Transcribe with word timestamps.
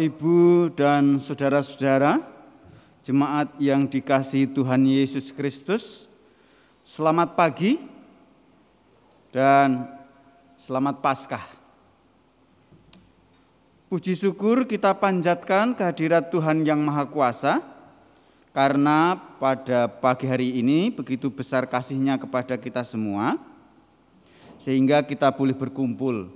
Ibu, 0.00 0.72
dan 0.72 1.20
saudara-saudara, 1.20 2.24
jemaat 3.04 3.52
yang 3.60 3.84
dikasihi 3.84 4.48
Tuhan 4.48 4.88
Yesus 4.88 5.28
Kristus, 5.28 6.08
selamat 6.80 7.36
pagi 7.36 7.76
dan 9.28 9.84
selamat 10.56 11.04
Paskah. 11.04 11.44
Puji 13.92 14.16
syukur 14.16 14.64
kita 14.64 14.96
panjatkan 14.96 15.76
kehadirat 15.76 16.32
Tuhan 16.32 16.64
yang 16.64 16.80
Maha 16.80 17.04
Kuasa, 17.04 17.60
karena 18.56 19.20
pada 19.36 19.84
pagi 19.84 20.24
hari 20.24 20.64
ini 20.64 20.88
begitu 20.88 21.28
besar 21.28 21.68
kasihnya 21.68 22.16
kepada 22.16 22.56
kita 22.56 22.80
semua, 22.88 23.36
sehingga 24.56 25.04
kita 25.04 25.28
boleh 25.28 25.52
berkumpul 25.52 26.32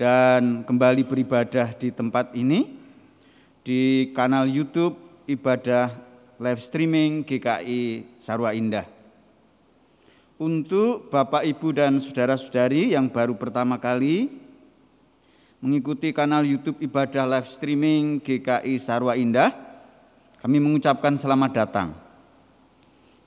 dan 0.00 0.64
kembali 0.64 1.04
beribadah 1.04 1.68
di 1.76 1.92
tempat 1.92 2.32
ini 2.32 2.83
di 3.64 4.12
kanal 4.12 4.44
YouTube 4.44 4.92
ibadah 5.24 5.88
live 6.36 6.60
streaming 6.60 7.24
GKI 7.24 8.04
Sarwa 8.20 8.52
Indah. 8.52 8.84
Untuk 10.36 11.08
Bapak, 11.08 11.48
Ibu, 11.48 11.72
dan 11.72 11.96
saudara-saudari 11.96 12.92
yang 12.92 13.08
baru 13.08 13.32
pertama 13.32 13.80
kali 13.80 14.28
mengikuti 15.64 16.12
kanal 16.12 16.44
YouTube 16.44 16.76
ibadah 16.84 17.24
live 17.24 17.48
streaming 17.48 18.20
GKI 18.20 18.76
Sarwa 18.76 19.16
Indah, 19.16 19.56
kami 20.44 20.60
mengucapkan 20.60 21.16
selamat 21.16 21.50
datang 21.56 21.96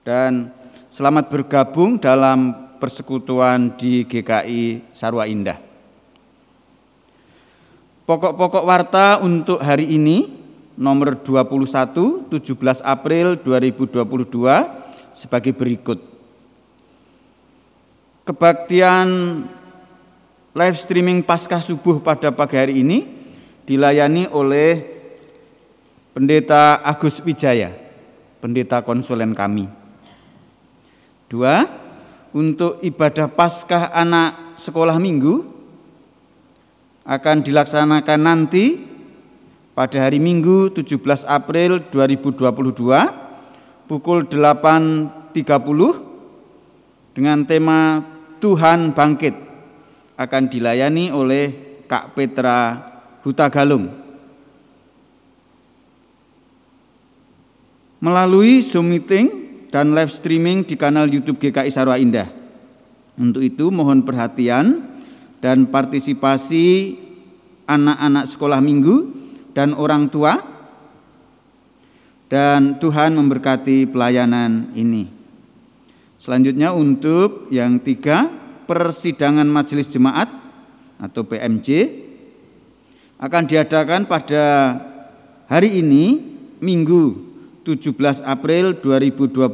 dan 0.06 0.54
selamat 0.86 1.34
bergabung 1.34 1.98
dalam 1.98 2.54
persekutuan 2.78 3.74
di 3.74 4.06
GKI 4.06 4.94
Sarwa 4.94 5.26
Indah. 5.26 5.67
Pokok-pokok 8.08 8.64
warta 8.64 9.20
untuk 9.20 9.60
hari 9.60 9.92
ini 9.92 10.32
nomor 10.80 11.20
21 11.20 12.32
17 12.32 12.80
April 12.80 13.36
2022 13.36 14.08
sebagai 15.12 15.52
berikut. 15.52 16.00
Kebaktian 18.24 19.08
live 20.56 20.78
streaming 20.80 21.20
Paskah 21.20 21.60
Subuh 21.60 22.00
pada 22.00 22.32
pagi 22.32 22.56
hari 22.56 22.80
ini 22.80 23.12
dilayani 23.68 24.32
oleh 24.32 24.88
Pendeta 26.16 26.80
Agus 26.88 27.20
Wijaya, 27.20 27.76
pendeta 28.40 28.80
konsulen 28.88 29.36
kami. 29.36 29.68
Dua, 31.28 31.68
untuk 32.32 32.80
ibadah 32.80 33.28
Paskah 33.28 33.92
anak 33.92 34.56
sekolah 34.56 34.96
minggu 34.96 35.57
akan 37.08 37.40
dilaksanakan 37.40 38.20
nanti 38.20 38.84
pada 39.72 40.04
hari 40.04 40.20
Minggu 40.20 40.76
17 40.76 41.24
April 41.24 41.80
2022 41.88 43.88
pukul 43.88 44.28
8.30 44.28 45.40
dengan 47.16 47.48
tema 47.48 48.04
Tuhan 48.44 48.92
Bangkit 48.92 49.40
akan 50.20 50.44
dilayani 50.52 51.16
oleh 51.16 51.80
Kak 51.88 52.12
Petra 52.12 52.76
Hutagalung. 53.24 53.88
Melalui 58.04 58.60
Zoom 58.62 58.92
meeting 58.92 59.48
dan 59.72 59.96
live 59.96 60.12
streaming 60.12 60.68
di 60.68 60.76
kanal 60.76 61.08
YouTube 61.08 61.40
GKI 61.40 61.72
Sarwa 61.72 61.96
Indah. 61.96 62.28
Untuk 63.18 63.42
itu 63.42 63.74
mohon 63.74 64.06
perhatian 64.06 64.97
dan 65.44 65.70
partisipasi 65.70 66.98
anak-anak 67.68 68.26
sekolah 68.26 68.60
minggu 68.64 68.96
dan 69.54 69.76
orang 69.76 70.10
tua 70.10 70.40
dan 72.28 72.76
Tuhan 72.80 73.16
memberkati 73.16 73.88
pelayanan 73.88 74.76
ini. 74.76 75.08
Selanjutnya 76.18 76.74
untuk 76.74 77.48
yang 77.54 77.80
tiga, 77.80 78.28
persidangan 78.68 79.48
majelis 79.48 79.88
jemaat 79.88 80.28
atau 80.98 81.24
PMJ 81.24 81.68
akan 83.22 83.44
diadakan 83.46 84.10
pada 84.10 84.76
hari 85.48 85.80
ini 85.82 86.36
Minggu 86.58 87.14
17 87.64 88.26
April 88.26 88.74
2022 88.82 89.54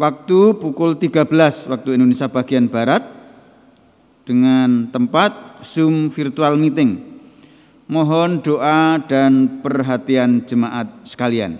waktu 0.00 0.40
pukul 0.56 0.96
13 0.96 1.28
waktu 1.68 1.88
Indonesia 2.00 2.32
bagian 2.32 2.66
barat 2.72 3.21
dengan 4.22 4.88
tempat 4.90 5.62
Zoom 5.62 6.10
virtual 6.10 6.58
meeting. 6.58 6.98
Mohon 7.90 8.40
doa 8.40 8.96
dan 9.04 9.60
perhatian 9.60 10.46
jemaat 10.46 10.88
sekalian. 11.04 11.58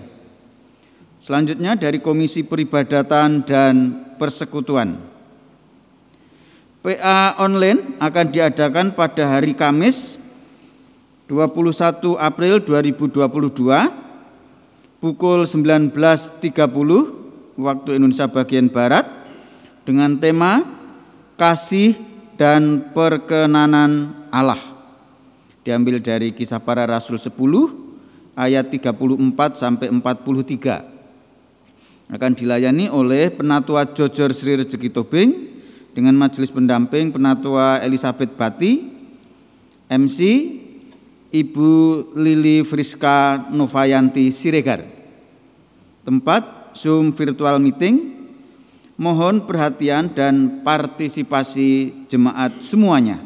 Selanjutnya 1.23 1.79
dari 1.79 2.03
Komisi 2.03 2.43
Peribadatan 2.43 3.47
dan 3.47 4.03
Persekutuan. 4.19 4.99
PA 6.83 7.39
online 7.39 7.95
akan 7.95 8.27
diadakan 8.27 8.91
pada 8.91 9.23
hari 9.23 9.55
Kamis 9.55 10.19
21 11.31 12.19
April 12.19 12.59
2022 12.59 13.23
pukul 14.99 15.47
19.30 15.47 15.95
waktu 17.55 17.89
Indonesia 17.95 18.27
bagian 18.27 18.67
Barat 18.67 19.07
dengan 19.87 20.19
tema 20.19 20.63
Kasih 21.39 22.12
dan 22.39 22.91
Perkenanan 22.91 24.25
Allah. 24.33 24.59
Diambil 25.63 26.03
dari 26.03 26.35
Kisah 26.35 26.59
Para 26.59 26.83
Rasul 26.83 27.15
10 27.15 27.31
ayat 28.35 28.67
34 28.67 29.55
sampai 29.55 29.87
43 29.87 30.93
akan 32.13 32.31
dilayani 32.35 32.91
oleh 32.91 33.31
Penatua 33.33 33.87
Jojor 33.89 34.35
Sri 34.35 34.59
Rezeki 34.59 34.89
Tobing 34.91 35.29
dengan 35.97 36.13
majelis 36.13 36.53
pendamping 36.53 37.09
Penatua 37.09 37.81
Elizabeth 37.81 38.33
Bati, 38.37 38.85
MC 39.87 40.19
Ibu 41.33 41.71
Lili 42.13 42.61
Friska 42.61 43.49
Novayanti 43.49 44.29
Siregar. 44.29 44.85
Tempat 46.05 46.75
Zoom 46.77 47.15
virtual 47.15 47.57
meeting. 47.57 48.22
Mohon 49.03 49.43
perhatian 49.43 50.15
dan 50.15 50.63
partisipasi 50.63 51.91
jemaat 52.07 52.63
semuanya. 52.63 53.19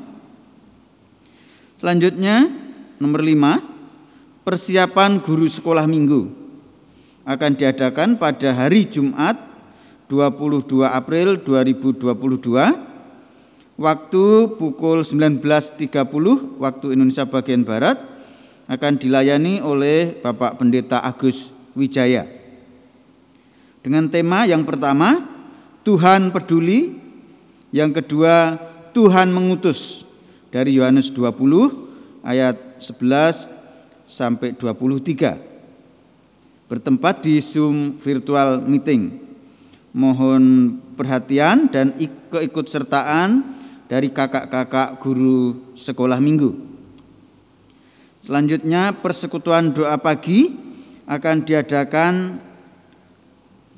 Selanjutnya 1.78 2.50
nomor 2.98 3.22
lima 3.22 3.62
persiapan 4.42 5.22
guru 5.22 5.46
sekolah 5.46 5.86
minggu 5.86 6.34
akan 7.30 7.52
diadakan 7.54 8.18
pada 8.18 8.58
hari 8.58 8.90
Jumat 8.90 9.38
22 10.10 10.82
April 10.82 11.38
2022 11.46 13.78
waktu 13.78 14.26
pukul 14.58 15.06
19.30 15.06 16.58
waktu 16.58 16.86
Indonesia 16.98 17.30
bagian 17.30 17.62
Barat 17.62 18.02
akan 18.66 18.98
dilayani 18.98 19.62
oleh 19.62 20.18
Bapak 20.26 20.58
Pendeta 20.58 21.06
Agus 21.06 21.54
Wijaya. 21.78 22.26
Dengan 23.86 24.10
tema 24.10 24.50
yang 24.50 24.66
pertama, 24.66 25.37
Tuhan 25.88 26.36
peduli, 26.36 27.00
yang 27.72 27.96
kedua, 27.96 28.60
Tuhan 28.92 29.32
mengutus 29.32 30.04
dari 30.52 30.76
Yohanes 30.76 31.08
20 31.16 32.28
ayat 32.28 32.60
11 32.76 33.48
sampai 34.04 34.52
23 34.52 35.40
bertempat 36.68 37.24
di 37.24 37.40
Zoom 37.40 37.96
virtual 38.04 38.60
meeting. 38.68 39.16
Mohon 39.96 40.76
perhatian 41.00 41.72
dan 41.72 41.96
keikutsertaan 42.36 43.48
dari 43.88 44.12
kakak-kakak 44.12 45.00
guru 45.00 45.72
sekolah 45.72 46.20
minggu. 46.20 46.52
Selanjutnya 48.20 48.92
persekutuan 48.92 49.72
doa 49.72 49.96
pagi 49.96 50.52
akan 51.08 51.48
diadakan 51.48 52.44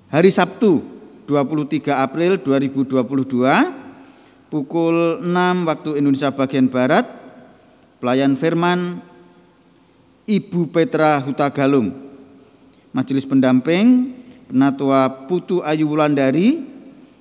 hari 0.09 0.33
Sabtu 0.33 0.98
23 1.29 1.93
April 1.93 2.41
2022 2.41 4.49
pukul 4.49 5.21
6 5.21 5.69
waktu 5.69 6.01
Indonesia 6.01 6.33
bagian 6.33 6.65
Barat 6.65 7.05
pelayan 8.01 8.33
firman 8.33 8.97
Ibu 10.25 10.73
Petra 10.73 11.21
Hutagalung 11.21 11.93
majelis 12.89 13.29
pendamping 13.29 14.17
Penatua 14.49 15.29
Putu 15.29 15.61
Ayu 15.61 15.93
Wulandari 15.93 16.65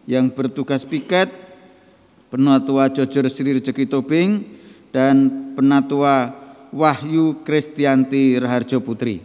yang 0.09 0.33
bertugas 0.33 0.89
piket, 0.89 1.29
Penatua 2.33 2.89
Jojor 2.89 3.29
Sri 3.29 3.61
Rezeki 3.61 3.85
Tobing, 3.85 4.41
dan 4.89 5.29
Penatua 5.53 6.33
Wahyu 6.73 7.45
Kristianti 7.45 8.41
Raharjo 8.41 8.81
Putri. 8.81 9.21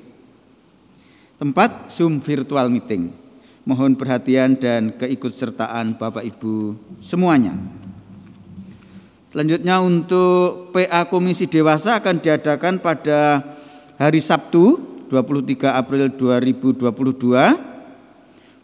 Tempat 1.40 1.88
Zoom 1.88 2.20
virtual 2.20 2.68
meeting. 2.68 3.23
Mohon 3.64 3.96
perhatian 3.96 4.60
dan 4.60 4.92
keikutsertaan 5.00 5.96
Bapak 5.96 6.28
Ibu 6.28 6.76
semuanya. 7.00 7.56
Selanjutnya 9.32 9.80
untuk 9.80 10.76
PA 10.76 11.08
Komisi 11.08 11.48
Dewasa 11.48 11.96
akan 11.96 12.20
diadakan 12.20 12.84
pada 12.84 13.40
hari 13.96 14.20
Sabtu 14.20 14.78
23 15.08 15.80
April 15.80 16.12
2022 16.12 16.92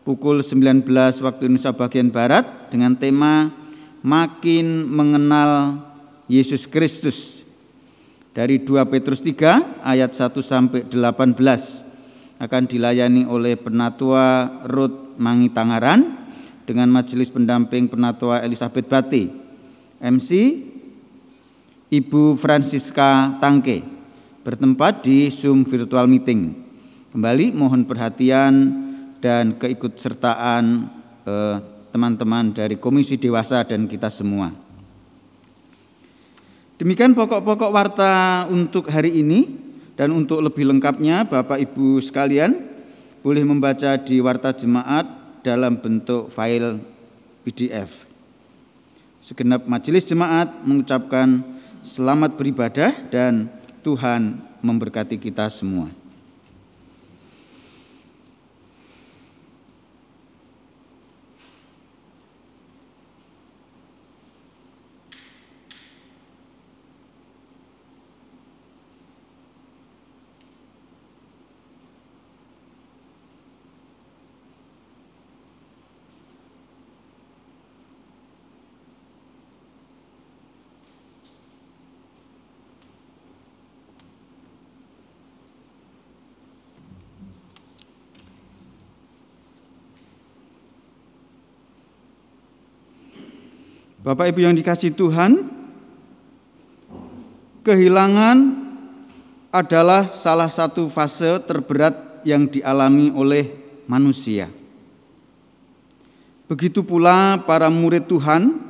pukul 0.04 0.44
19 0.44 0.84
waktu 1.24 1.42
Indonesia 1.48 1.72
bagian 1.72 2.12
Barat 2.12 2.68
dengan 2.68 2.92
tema 3.00 3.56
Makin 4.04 4.84
Mengenal 4.84 5.80
Yesus 6.28 6.68
Kristus 6.68 7.48
dari 8.36 8.60
2 8.60 8.84
Petrus 8.92 9.24
3 9.24 9.80
ayat 9.80 10.12
1 10.12 10.28
sampai 10.44 10.84
18 10.92 11.89
akan 12.40 12.64
dilayani 12.66 13.28
oleh 13.28 13.60
Penatua 13.60 14.48
Ruth 14.64 15.20
Mangi 15.20 15.52
Tangaran 15.52 16.18
dengan 16.64 16.88
majelis 16.88 17.28
pendamping 17.28 17.92
Penatua 17.92 18.40
Elizabeth 18.40 18.88
Bati 18.88 19.28
MC 20.00 20.30
Ibu 21.92 22.40
Francisca 22.40 23.36
Tangke 23.44 23.84
bertempat 24.48 25.04
di 25.04 25.28
Zoom 25.28 25.68
virtual 25.68 26.08
meeting. 26.08 26.56
Kembali 27.12 27.52
mohon 27.52 27.84
perhatian 27.84 28.54
dan 29.20 29.60
keikutsertaan 29.60 30.64
eh, 31.28 31.58
teman-teman 31.92 32.56
dari 32.56 32.80
Komisi 32.80 33.20
Dewasa 33.20 33.66
dan 33.68 33.90
kita 33.90 34.08
semua. 34.08 34.54
Demikian 36.80 37.12
pokok-pokok 37.12 37.72
warta 37.76 38.48
untuk 38.48 38.88
hari 38.88 39.20
ini 39.20 39.69
dan 40.00 40.16
untuk 40.16 40.40
lebih 40.40 40.64
lengkapnya 40.64 41.28
Bapak 41.28 41.60
Ibu 41.60 42.00
sekalian 42.00 42.56
boleh 43.20 43.44
membaca 43.44 44.00
di 44.00 44.24
warta 44.24 44.56
jemaat 44.56 45.04
dalam 45.44 45.76
bentuk 45.76 46.32
file 46.32 46.80
PDF. 47.44 48.08
Segenap 49.20 49.68
majelis 49.68 50.08
jemaat 50.08 50.48
mengucapkan 50.64 51.44
selamat 51.84 52.40
beribadah 52.40 52.96
dan 53.12 53.52
Tuhan 53.84 54.40
memberkati 54.64 55.20
kita 55.20 55.52
semua. 55.52 55.92
Bapak 94.00 94.32
Ibu 94.32 94.48
yang 94.48 94.56
dikasih 94.56 94.96
Tuhan, 94.96 95.44
kehilangan 97.68 98.38
adalah 99.52 100.08
salah 100.08 100.48
satu 100.48 100.88
fase 100.88 101.36
terberat 101.44 102.24
yang 102.24 102.48
dialami 102.48 103.12
oleh 103.12 103.52
manusia. 103.92 104.48
Begitu 106.48 106.80
pula 106.80 107.44
para 107.44 107.68
murid 107.68 108.08
Tuhan 108.08 108.64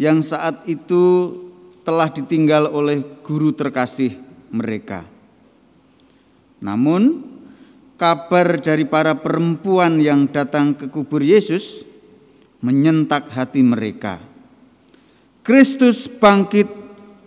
yang 0.00 0.24
saat 0.24 0.64
itu 0.64 1.36
telah 1.84 2.08
ditinggal 2.08 2.72
oleh 2.72 3.04
guru 3.20 3.52
terkasih 3.52 4.16
mereka. 4.48 5.04
Namun, 6.64 7.20
kabar 8.00 8.56
dari 8.64 8.88
para 8.88 9.12
perempuan 9.12 10.00
yang 10.00 10.24
datang 10.24 10.72
ke 10.72 10.88
kubur 10.88 11.20
Yesus 11.20 11.84
menyentak 12.64 13.28
hati 13.28 13.60
mereka. 13.60 14.32
Kristus 15.44 16.08
bangkit, 16.08 16.64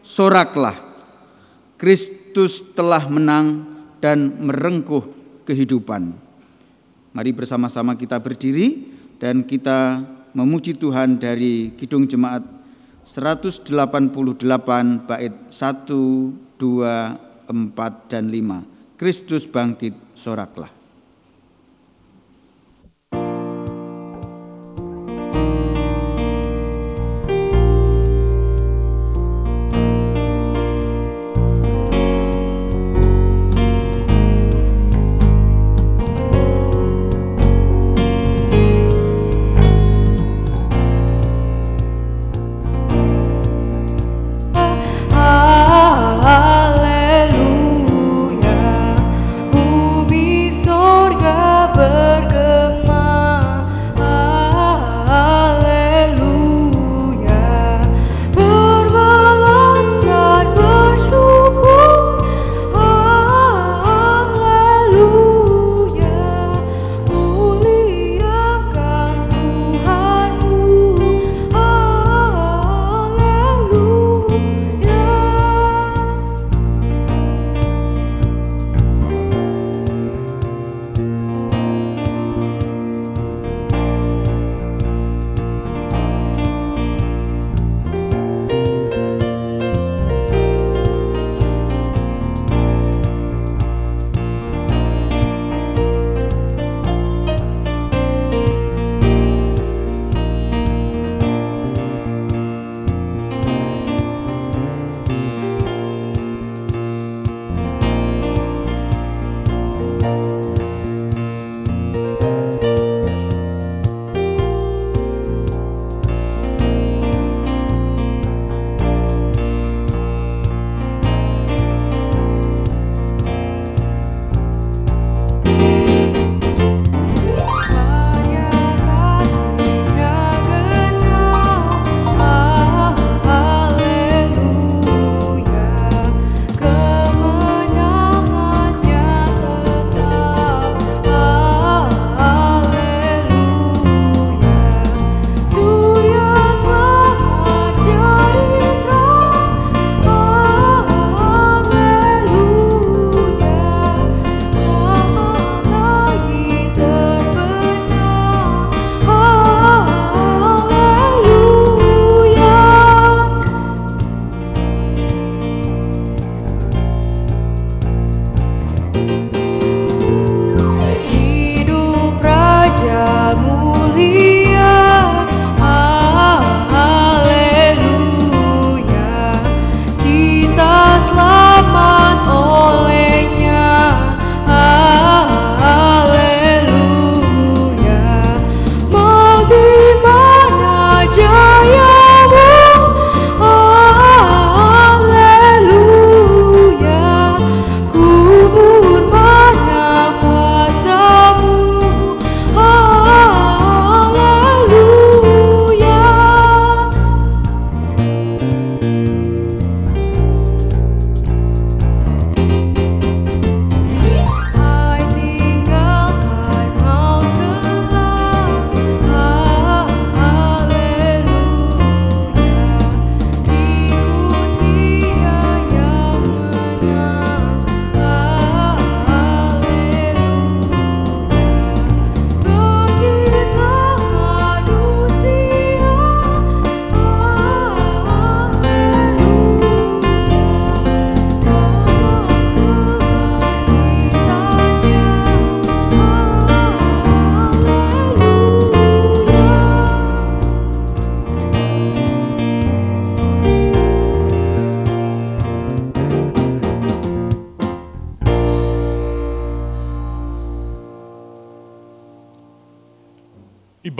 soraklah. 0.01 0.73
Kristus 1.77 2.65
telah 2.73 3.05
menang 3.05 3.61
dan 4.01 4.41
merengkuh 4.41 5.05
kehidupan. 5.45 6.17
Mari 7.13 7.29
bersama-sama 7.29 7.93
kita 7.93 8.17
berdiri 8.17 8.89
dan 9.21 9.45
kita 9.45 10.01
memuji 10.33 10.73
Tuhan 10.73 11.21
dari 11.21 11.77
Kidung 11.77 12.09
Jemaat 12.09 12.41
188 13.05 13.69
bait 15.05 15.33
1, 15.53 16.57
2, 16.57 16.57
4, 16.57 18.09
dan 18.09 18.23
5. 18.33 18.97
Kristus 18.97 19.45
bangkit, 19.45 19.93
soraklah. 20.17 20.76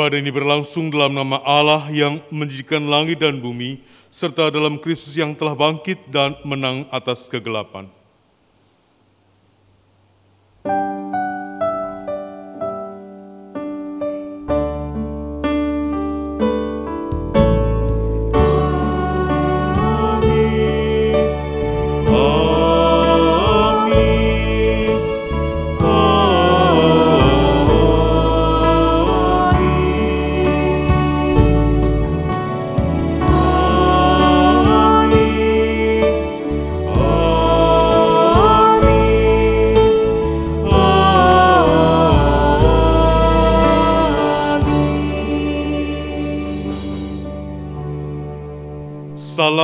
Ibadah 0.08 0.24
ini 0.24 0.32
berlangsung 0.32 0.88
dalam 0.88 1.20
nama 1.20 1.44
Allah 1.44 1.84
yang 1.92 2.24
menjadikan 2.32 2.80
langit 2.88 3.20
dan 3.20 3.44
bumi, 3.44 3.84
serta 4.08 4.48
dalam 4.48 4.80
Kristus 4.80 5.20
yang 5.20 5.36
telah 5.36 5.52
bangkit 5.52 6.00
dan 6.08 6.32
menang 6.48 6.88
atas 6.96 7.28
kegelapan. 7.28 7.92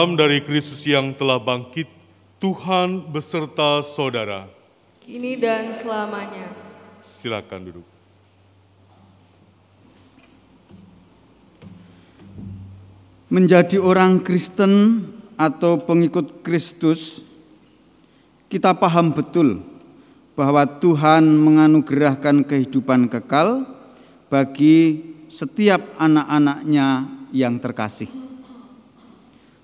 Salam 0.03 0.19
dari 0.19 0.43
Kristus 0.43 0.83
yang 0.83 1.15
telah 1.15 1.39
bangkit, 1.39 1.87
Tuhan 2.35 3.07
beserta 3.07 3.79
saudara. 3.79 4.51
kini 4.99 5.39
dan 5.39 5.71
selamanya. 5.71 6.51
Silakan 6.99 7.71
duduk. 7.71 7.87
Menjadi 13.31 13.79
orang 13.79 14.19
Kristen 14.19 15.07
atau 15.39 15.79
pengikut 15.79 16.43
Kristus, 16.43 17.23
kita 18.51 18.75
paham 18.75 19.15
betul 19.15 19.63
bahwa 20.35 20.67
Tuhan 20.67 21.23
menganugerahkan 21.31 22.43
kehidupan 22.43 23.07
kekal 23.07 23.63
bagi 24.27 24.99
setiap 25.31 25.79
anak-anaknya 25.95 27.07
yang 27.31 27.55
terkasih. 27.55 28.32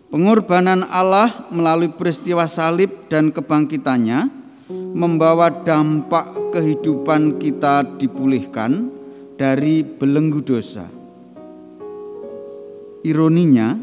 Pengorbanan 0.10 0.89
Allah 0.89 1.45
melalui 1.54 1.93
peristiwa 1.93 2.50
salib 2.50 3.06
dan 3.13 3.30
kebangkitannya 3.30 4.26
membawa 4.74 5.54
dampak 5.54 6.50
kehidupan 6.50 7.38
kita 7.38 7.86
dipulihkan 8.02 8.89
dari 9.38 9.86
belenggu 9.86 10.41
dosa. 10.41 10.89
Ironinya, 13.06 13.78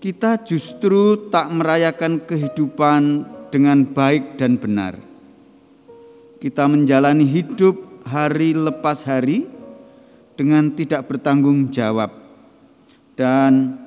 kita 0.00 0.40
justru 0.40 1.28
tak 1.28 1.52
merayakan 1.52 2.24
kehidupan 2.24 3.28
dengan 3.52 3.84
baik 3.84 4.40
dan 4.40 4.56
benar. 4.56 4.96
Kita 6.40 6.64
menjalani 6.64 7.28
hidup 7.28 8.08
hari 8.08 8.56
lepas 8.56 9.04
hari 9.04 9.44
dengan 10.32 10.72
tidak 10.72 11.12
bertanggung 11.12 11.68
jawab 11.68 12.08
dan 13.20 13.83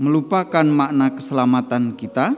melupakan 0.00 0.64
makna 0.64 1.12
keselamatan 1.12 1.92
kita, 1.92 2.32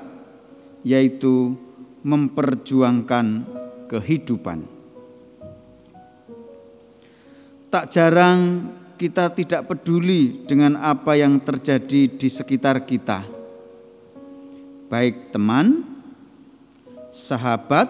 yaitu 0.82 1.54
memperjuangkan 2.02 3.46
kehidupan. 3.86 4.66
Tak 7.70 7.94
jarang 7.94 8.66
kita 8.98 9.30
tidak 9.30 9.70
peduli 9.70 10.42
dengan 10.42 10.74
apa 10.74 11.14
yang 11.14 11.38
terjadi 11.38 12.10
di 12.10 12.28
sekitar 12.28 12.82
kita, 12.82 13.22
baik 14.90 15.30
teman, 15.30 15.86
sahabat, 17.14 17.86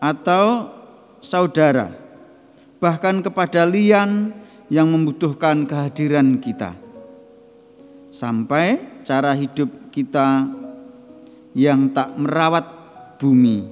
atau 0.00 0.72
saudara, 1.20 1.92
bahkan 2.80 3.20
kepada 3.20 3.68
lian 3.68 4.32
yang 4.72 4.88
membutuhkan 4.88 5.68
kehadiran 5.68 6.40
kita, 6.40 6.83
sampai 8.14 9.02
cara 9.02 9.34
hidup 9.34 9.90
kita 9.90 10.46
yang 11.58 11.90
tak 11.90 12.14
merawat 12.14 12.62
bumi. 13.18 13.66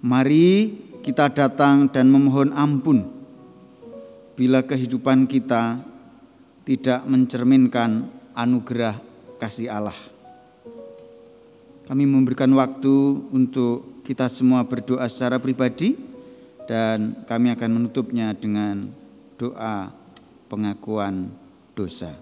Mari 0.00 0.48
kita 1.02 1.28
datang 1.34 1.90
dan 1.90 2.06
memohon 2.06 2.54
ampun 2.54 3.04
bila 4.38 4.62
kehidupan 4.62 5.26
kita 5.26 5.82
tidak 6.62 7.02
mencerminkan 7.10 8.06
anugerah 8.38 8.96
kasih 9.42 9.68
Allah. 9.68 9.98
Kami 11.90 12.06
memberikan 12.06 12.54
waktu 12.54 13.18
untuk 13.34 14.06
kita 14.06 14.30
semua 14.30 14.62
berdoa 14.62 15.10
secara 15.10 15.42
pribadi 15.42 15.98
dan 16.70 17.26
kami 17.26 17.50
akan 17.50 17.70
menutupnya 17.82 18.30
dengan 18.30 18.86
doa 19.34 19.90
pengakuan 20.46 21.39
dosa. 21.80 22.12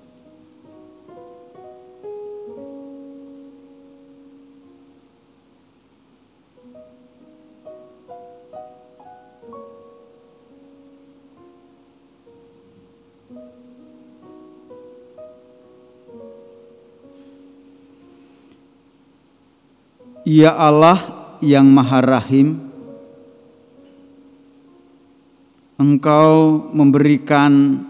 Ya 20.28 20.52
Allah 20.54 21.00
yang 21.40 21.66
Maha 21.72 22.04
Rahim, 22.04 22.68
Engkau 25.80 26.68
memberikan 26.76 27.87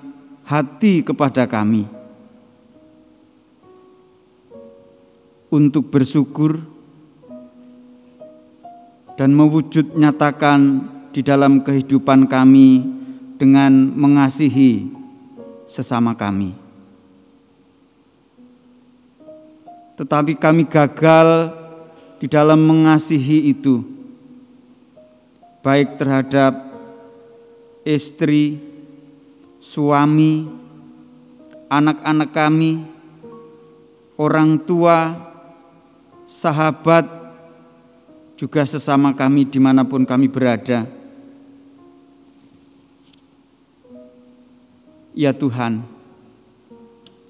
hati 0.48 1.04
kepada 1.04 1.44
kami 1.44 1.84
untuk 5.52 5.92
bersyukur 5.92 6.56
dan 9.20 9.36
mewujud 9.36 9.92
nyatakan 9.92 10.88
di 11.12 11.20
dalam 11.20 11.60
kehidupan 11.60 12.24
kami 12.24 12.80
dengan 13.36 13.92
mengasihi 13.92 14.88
sesama 15.68 16.16
kami. 16.16 16.56
Tetapi 20.00 20.38
kami 20.38 20.64
gagal 20.64 21.50
di 22.22 22.30
dalam 22.30 22.62
mengasihi 22.62 23.50
itu, 23.50 23.82
baik 25.60 25.98
terhadap 25.98 26.54
istri, 27.82 28.67
suami, 29.58 30.46
anak-anak 31.68 32.30
kami, 32.32 32.82
orang 34.18 34.58
tua, 34.62 35.14
sahabat, 36.26 37.18
juga 38.38 38.62
sesama 38.62 39.10
kami 39.18 39.42
di 39.50 39.58
mana 39.58 39.82
pun 39.82 40.06
kami 40.06 40.30
berada. 40.30 40.86
Ya 45.18 45.34
Tuhan, 45.34 45.82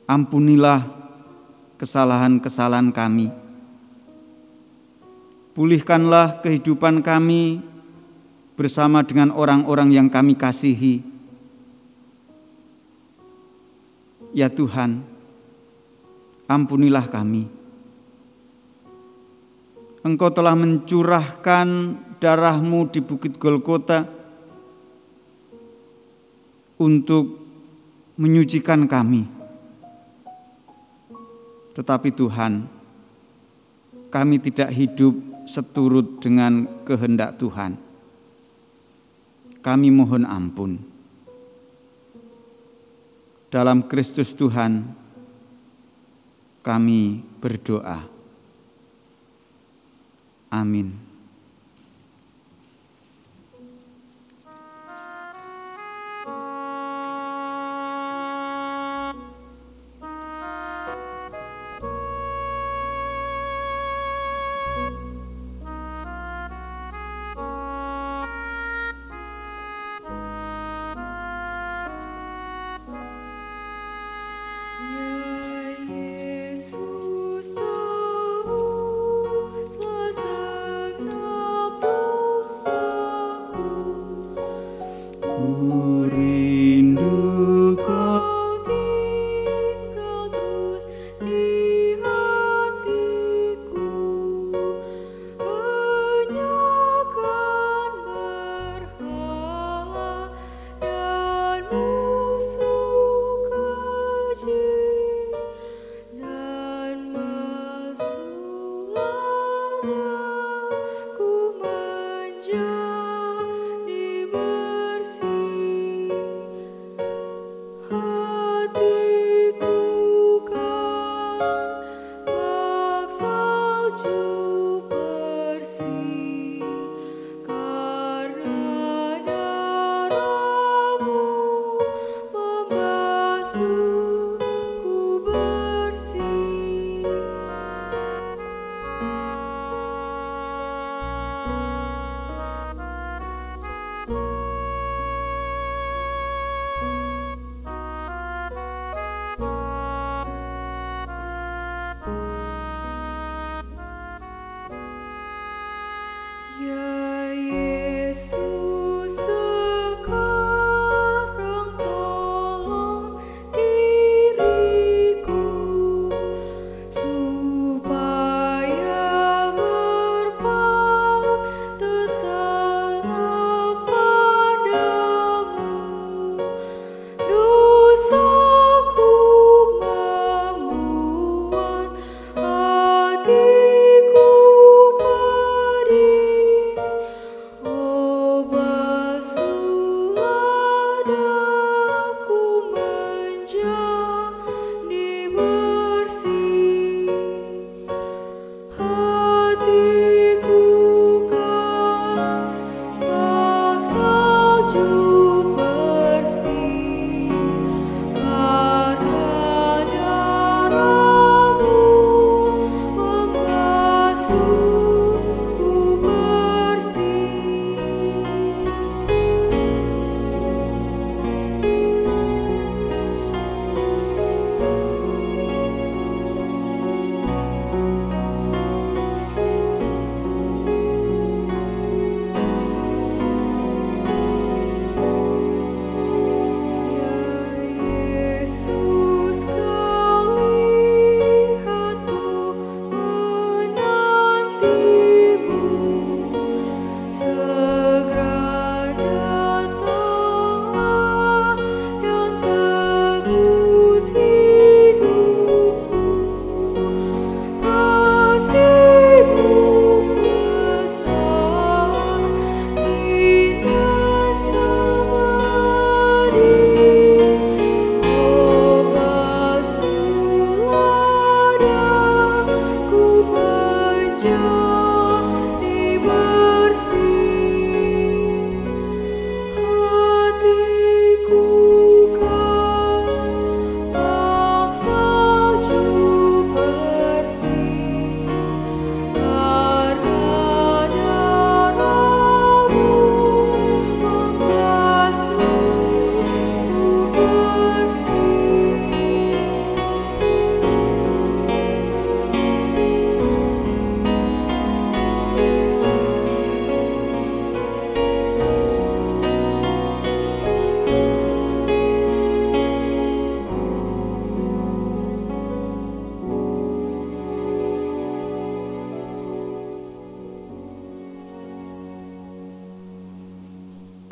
ampunilah 0.04 0.84
kesalahan-kesalahan 1.80 2.92
kami. 2.92 3.32
Pulihkanlah 5.56 6.44
kehidupan 6.44 7.00
kami 7.00 7.64
bersama 8.60 9.00
dengan 9.00 9.32
orang-orang 9.32 9.96
yang 9.96 10.12
kami 10.12 10.36
kasihi. 10.36 11.00
Ya 14.36 14.52
Tuhan, 14.52 15.00
ampunilah 16.48 17.08
kami. 17.08 17.48
Engkau 20.04 20.32
telah 20.32 20.56
mencurahkan 20.56 21.68
darahmu 22.16 22.88
di 22.88 23.00
Bukit 23.04 23.36
Golgota 23.36 24.08
untuk 26.78 27.38
menyucikan 28.16 28.86
kami. 28.88 29.26
Tetapi 31.76 32.08
Tuhan, 32.10 32.66
kami 34.10 34.36
tidak 34.42 34.72
hidup 34.74 35.14
seturut 35.44 36.18
dengan 36.18 36.66
kehendak 36.82 37.38
Tuhan. 37.38 37.78
Kami 39.62 39.88
mohon 39.92 40.24
ampun. 40.24 40.87
Dalam 43.48 43.88
Kristus 43.88 44.36
Tuhan, 44.36 44.84
kami 46.60 47.24
berdoa. 47.40 48.04
Amin. 50.52 51.07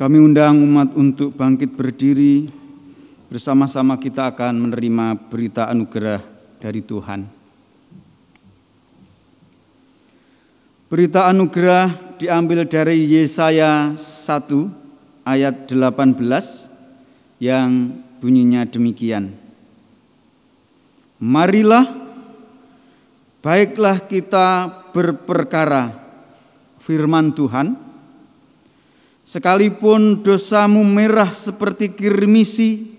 Kami 0.07 0.23
undang 0.23 0.63
umat 0.63 0.95
untuk 0.95 1.35
bangkit 1.35 1.75
berdiri. 1.75 2.47
Bersama-sama 3.27 3.99
kita 3.99 4.31
akan 4.31 4.55
menerima 4.55 5.19
berita 5.27 5.67
anugerah 5.67 6.23
dari 6.63 6.79
Tuhan. 6.79 7.27
Berita 10.87 11.27
anugerah 11.27 12.15
diambil 12.23 12.63
dari 12.71 13.03
Yesaya 13.03 13.99
1 13.99 15.27
ayat 15.27 15.67
18 15.75 16.15
yang 17.43 17.99
bunyinya 18.23 18.63
demikian. 18.63 19.35
Marilah 21.19 21.83
baiklah 23.43 24.07
kita 24.07 24.71
berperkara 24.95 25.91
firman 26.79 27.35
Tuhan 27.35 27.86
sekalipun 29.27 30.23
dosamu 30.23 30.87
merah 30.87 31.29
seperti 31.35 31.91
kirmisi 31.91 32.95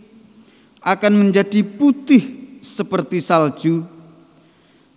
akan 0.84 1.14
menjadi 1.16 1.64
putih 1.64 2.60
seperti 2.60 3.24
salju 3.24 3.88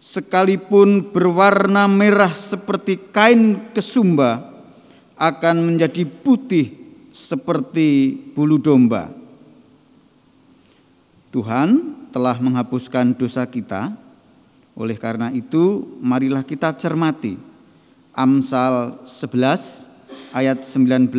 sekalipun 0.01 1.13
berwarna 1.13 1.85
merah 1.85 2.33
seperti 2.33 2.99
kain 3.13 3.71
kesumba 3.77 4.51
akan 5.21 5.71
menjadi 5.71 6.09
putih 6.09 6.73
seperti 7.13 8.17
bulu 8.33 8.57
domba. 8.57 9.13
Tuhan 11.31 11.95
telah 12.11 12.41
menghapuskan 12.41 13.15
dosa 13.15 13.45
kita. 13.45 13.95
Oleh 14.75 14.97
karena 14.97 15.29
itu, 15.31 15.85
marilah 16.01 16.41
kita 16.41 16.73
cermati 16.73 17.37
Amsal 18.17 19.05
11 19.05 19.90
ayat 20.31 20.63
19 20.63 21.11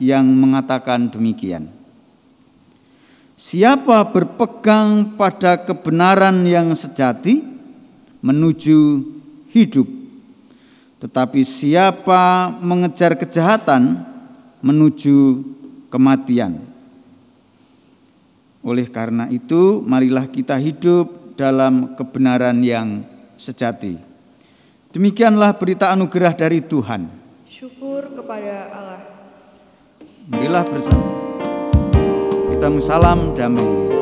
yang 0.00 0.24
mengatakan 0.24 1.08
demikian. 1.08 1.68
Siapa 3.36 4.00
berpegang 4.08 5.12
pada 5.16 5.60
kebenaran 5.60 6.40
yang 6.48 6.72
sejati, 6.72 7.44
menuju 8.24 9.04
hidup. 9.52 9.84
Tetapi 11.04 11.44
siapa 11.44 12.48
mengejar 12.64 13.12
kejahatan 13.20 14.00
menuju 14.64 15.44
kematian. 15.92 16.64
Oleh 18.64 18.88
karena 18.88 19.28
itu, 19.28 19.84
marilah 19.84 20.26
kita 20.26 20.56
hidup 20.56 21.36
dalam 21.36 21.94
kebenaran 21.94 22.64
yang 22.64 23.04
sejati. 23.36 24.00
Demikianlah 24.96 25.54
berita 25.60 25.92
anugerah 25.92 26.32
dari 26.32 26.64
Tuhan. 26.64 27.25
Syukur 27.56 28.12
kepada 28.12 28.68
Allah. 28.68 29.00
Marilah 30.28 30.60
bersama 30.68 31.08
kita 32.52 32.68
salam 32.84 33.32
damai. 33.32 33.95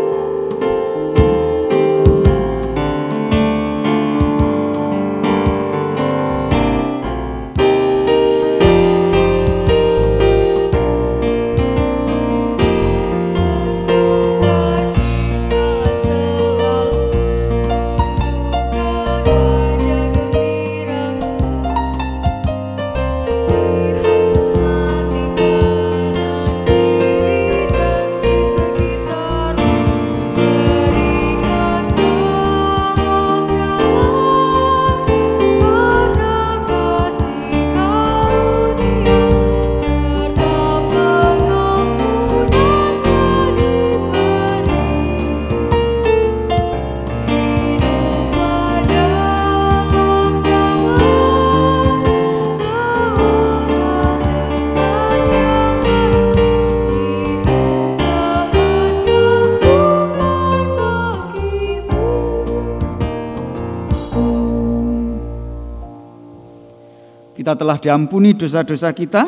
Telah 67.58 67.80
diampuni 67.80 68.36
dosa-dosa 68.36 68.94
kita, 68.94 69.26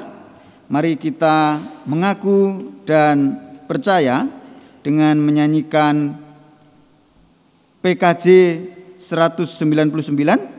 mari 0.70 0.94
kita 0.94 1.58
mengaku 1.86 2.70
dan 2.86 3.34
percaya 3.66 4.30
dengan 4.86 5.18
menyanyikan 5.18 6.14
PKJ 7.82 8.26
199 8.98 10.56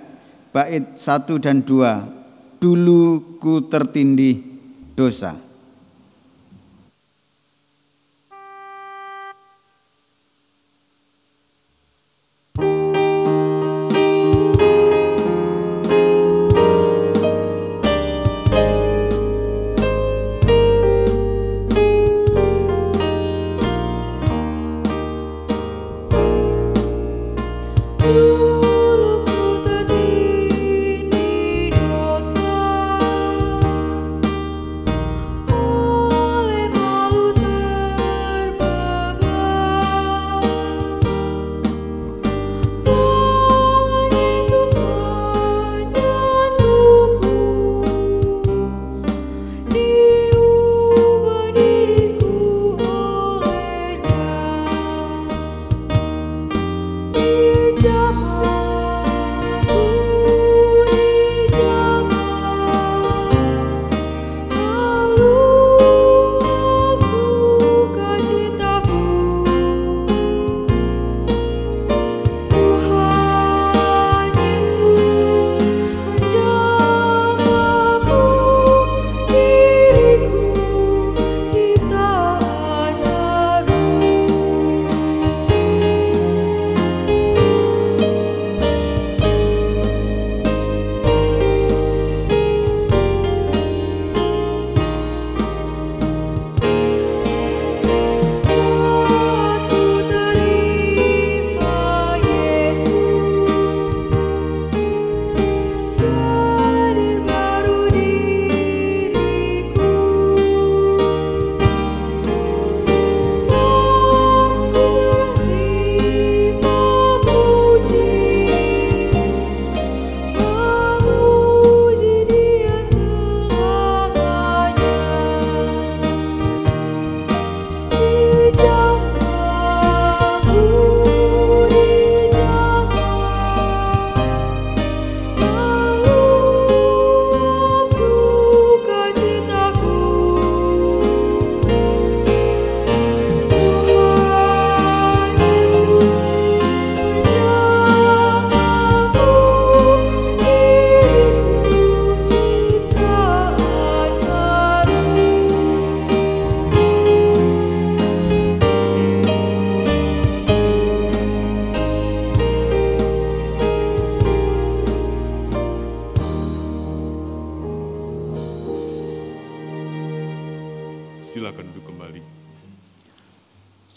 bait 0.51 0.83
1 0.95 1.43
dan 1.43 1.63
2. 1.63 2.59
Dulu 2.59 3.37
ku 3.37 3.61
tertindih 3.69 4.41
dosa. 4.97 5.46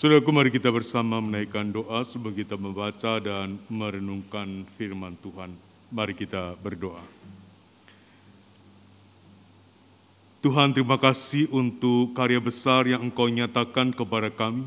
Saudaraku, 0.00 0.32
mari 0.32 0.48
kita 0.48 0.72
bersama 0.72 1.20
menaikkan 1.20 1.68
doa 1.68 2.00
sebelum 2.00 2.32
kita 2.32 2.56
membaca 2.56 3.20
dan 3.20 3.60
merenungkan 3.68 4.64
firman 4.80 5.12
Tuhan. 5.20 5.52
Mari 5.92 6.16
kita 6.16 6.56
berdoa. 6.56 7.04
Tuhan, 10.40 10.72
terima 10.72 10.96
kasih 10.96 11.52
untuk 11.52 12.16
karya 12.16 12.40
besar 12.40 12.88
yang 12.88 13.12
Engkau 13.12 13.28
nyatakan 13.28 13.92
kepada 13.92 14.32
kami, 14.32 14.64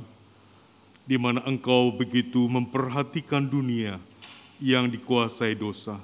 di 1.10 1.18
mana 1.18 1.42
Engkau 1.50 1.90
begitu 1.90 2.46
memperhatikan 2.46 3.42
dunia 3.42 3.98
yang 4.62 4.86
dikuasai 4.86 5.58
dosa. 5.58 5.98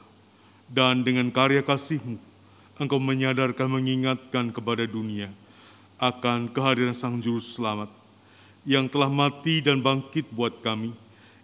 Dan 0.66 1.06
dengan 1.06 1.30
karya 1.30 1.62
kasih-Mu, 1.62 2.18
Engkau 2.82 2.98
menyadarkan, 2.98 3.70
mengingatkan 3.70 4.50
kepada 4.50 4.90
dunia 4.90 5.30
akan 6.02 6.50
kehadiran 6.50 6.98
Sang 6.98 7.22
Juru 7.22 7.46
Selamat 7.46 7.99
yang 8.70 8.86
telah 8.86 9.10
mati 9.10 9.66
dan 9.66 9.82
bangkit 9.82 10.30
buat 10.30 10.62
kami, 10.62 10.94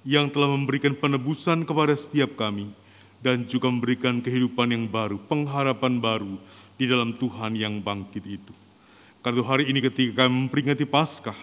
yang 0.05 0.29
telah 0.29 0.45
memberikan 0.45 0.93
penebusan 0.93 1.65
kepada 1.65 1.97
setiap 1.97 2.37
kami, 2.37 2.69
dan 3.17 3.41
juga 3.49 3.65
memberikan 3.65 4.21
kehidupan 4.21 4.69
yang 4.69 4.85
baru, 4.85 5.17
pengharapan 5.25 5.97
baru 5.97 6.37
di 6.77 6.85
dalam 6.85 7.17
Tuhan 7.17 7.57
yang 7.57 7.81
bangkit 7.81 8.21
itu. 8.29 8.53
Karena 9.25 9.41
hari 9.41 9.73
ini 9.73 9.81
ketika 9.81 10.21
kami 10.21 10.45
memperingati 10.45 10.85
Paskah, 10.85 11.33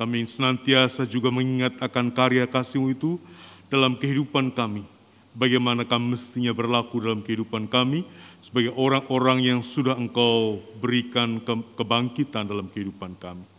kami 0.00 0.24
senantiasa 0.24 1.04
juga 1.04 1.28
mengingat 1.28 1.76
akan 1.76 2.08
karya 2.16 2.48
kasih 2.48 2.80
itu 2.88 3.20
dalam 3.68 4.00
kehidupan 4.00 4.48
kami. 4.56 4.88
Bagaimana 5.36 5.84
kami 5.84 6.16
mestinya 6.16 6.56
berlaku 6.56 6.96
dalam 6.96 7.20
kehidupan 7.20 7.68
kami 7.68 8.08
sebagai 8.40 8.72
orang-orang 8.72 9.44
yang 9.44 9.60
sudah 9.60 10.00
engkau 10.00 10.64
berikan 10.80 11.44
kebangkitan 11.76 12.48
dalam 12.48 12.72
kehidupan 12.72 13.20
kami. 13.20 13.49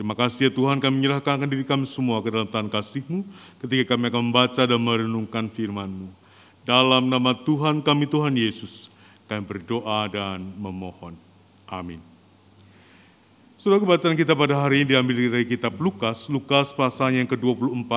Terima 0.00 0.16
kasih 0.16 0.48
ya 0.48 0.50
Tuhan 0.56 0.80
kami 0.80 0.96
menyerahkan 0.96 1.44
diri 1.44 1.60
kami 1.60 1.84
semua 1.84 2.24
ke 2.24 2.32
dalam 2.32 2.48
tangan 2.48 2.72
kasih-Mu 2.72 3.20
ketika 3.60 3.92
kami 3.92 4.08
akan 4.08 4.32
membaca 4.32 4.64
dan 4.64 4.80
merenungkan 4.80 5.52
firman-Mu. 5.52 6.08
Dalam 6.64 7.12
nama 7.12 7.36
Tuhan 7.36 7.84
kami 7.84 8.08
Tuhan 8.08 8.32
Yesus, 8.32 8.88
kami 9.28 9.44
berdoa 9.44 10.08
dan 10.08 10.40
memohon. 10.56 11.12
Amin. 11.68 12.00
Sudah 13.60 13.76
kebacaan 13.76 14.16
kita 14.16 14.32
pada 14.32 14.56
hari 14.56 14.80
ini 14.80 14.96
diambil 14.96 15.36
dari 15.36 15.44
kitab 15.44 15.76
Lukas, 15.76 16.32
Lukas 16.32 16.72
pasal 16.72 17.20
yang 17.20 17.28
ke-24, 17.28 17.92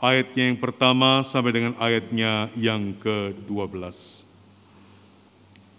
ayatnya 0.00 0.48
yang 0.48 0.56
pertama 0.56 1.20
sampai 1.20 1.52
dengan 1.52 1.76
ayatnya 1.76 2.48
yang 2.56 2.96
ke-12. 3.04 3.76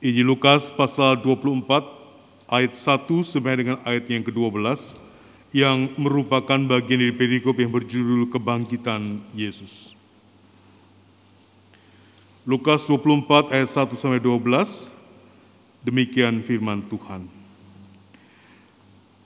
Injil 0.05 0.29
Lukas 0.29 0.69
pasal 0.69 1.17
24, 1.17 1.89
ayat 2.53 2.77
1 2.77 3.25
sampai 3.25 3.57
dengan 3.57 3.81
ayat 3.81 4.05
yang 4.05 4.21
ke-12, 4.21 5.08
yang 5.49 5.89
merupakan 5.97 6.61
bagian 6.61 7.01
dari 7.01 7.15
perikop 7.15 7.57
yang 7.57 7.73
berjudul 7.73 8.29
Kebangkitan 8.29 9.21
Yesus. 9.33 9.97
Lukas 12.45 12.85
24 12.85 13.53
ayat 13.53 13.69
1 13.69 13.93
sampai 13.97 14.21
12, 14.21 14.93
demikian 15.85 16.41
firman 16.45 16.85
Tuhan. 16.85 17.29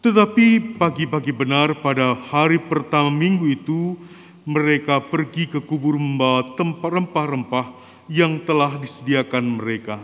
Tetapi 0.03 0.75
pagi-pagi 0.75 1.31
benar 1.31 1.79
pada 1.79 2.11
hari 2.11 2.59
pertama 2.59 3.07
minggu 3.07 3.47
itu 3.47 3.95
mereka 4.43 4.99
pergi 4.99 5.47
ke 5.47 5.63
kubur 5.63 5.95
membawa 5.95 6.43
tempat 6.59 6.99
rempah-rempah 6.99 7.71
yang 8.11 8.43
telah 8.43 8.75
disediakan 8.75 9.63
mereka. 9.63 10.03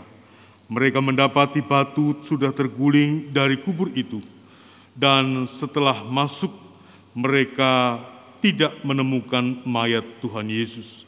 Mereka 0.72 1.04
mendapati 1.04 1.60
batu 1.60 2.16
sudah 2.24 2.56
terguling 2.56 3.28
dari 3.36 3.60
kubur 3.60 3.92
itu, 3.92 4.24
dan 5.00 5.48
setelah 5.48 6.04
masuk 6.04 6.52
mereka 7.16 8.04
tidak 8.44 8.76
menemukan 8.84 9.64
mayat 9.64 10.04
Tuhan 10.20 10.52
Yesus. 10.52 11.08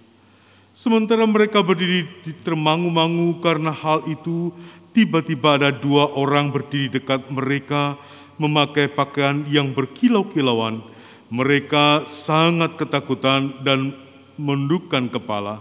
Sementara 0.71 1.27
mereka 1.27 1.59
berdiri 1.59 2.07
termangu-mangu 2.47 3.43
karena 3.43 3.75
hal 3.75 4.07
itu, 4.07 4.55
tiba-tiba 4.95 5.59
ada 5.59 5.69
dua 5.75 6.07
orang 6.15 6.47
berdiri 6.47 6.87
dekat 6.87 7.27
mereka 7.27 7.99
memakai 8.39 8.87
pakaian 8.87 9.43
yang 9.51 9.75
berkilau-kilauan. 9.75 10.79
Mereka 11.27 12.07
sangat 12.07 12.79
ketakutan 12.79 13.51
dan 13.63 13.91
menundukkan 14.39 15.11
kepala. 15.11 15.59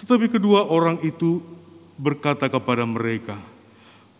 Tetapi 0.00 0.28
kedua 0.28 0.68
orang 0.68 1.00
itu 1.00 1.40
berkata 1.96 2.48
kepada 2.48 2.84
mereka, 2.84 3.40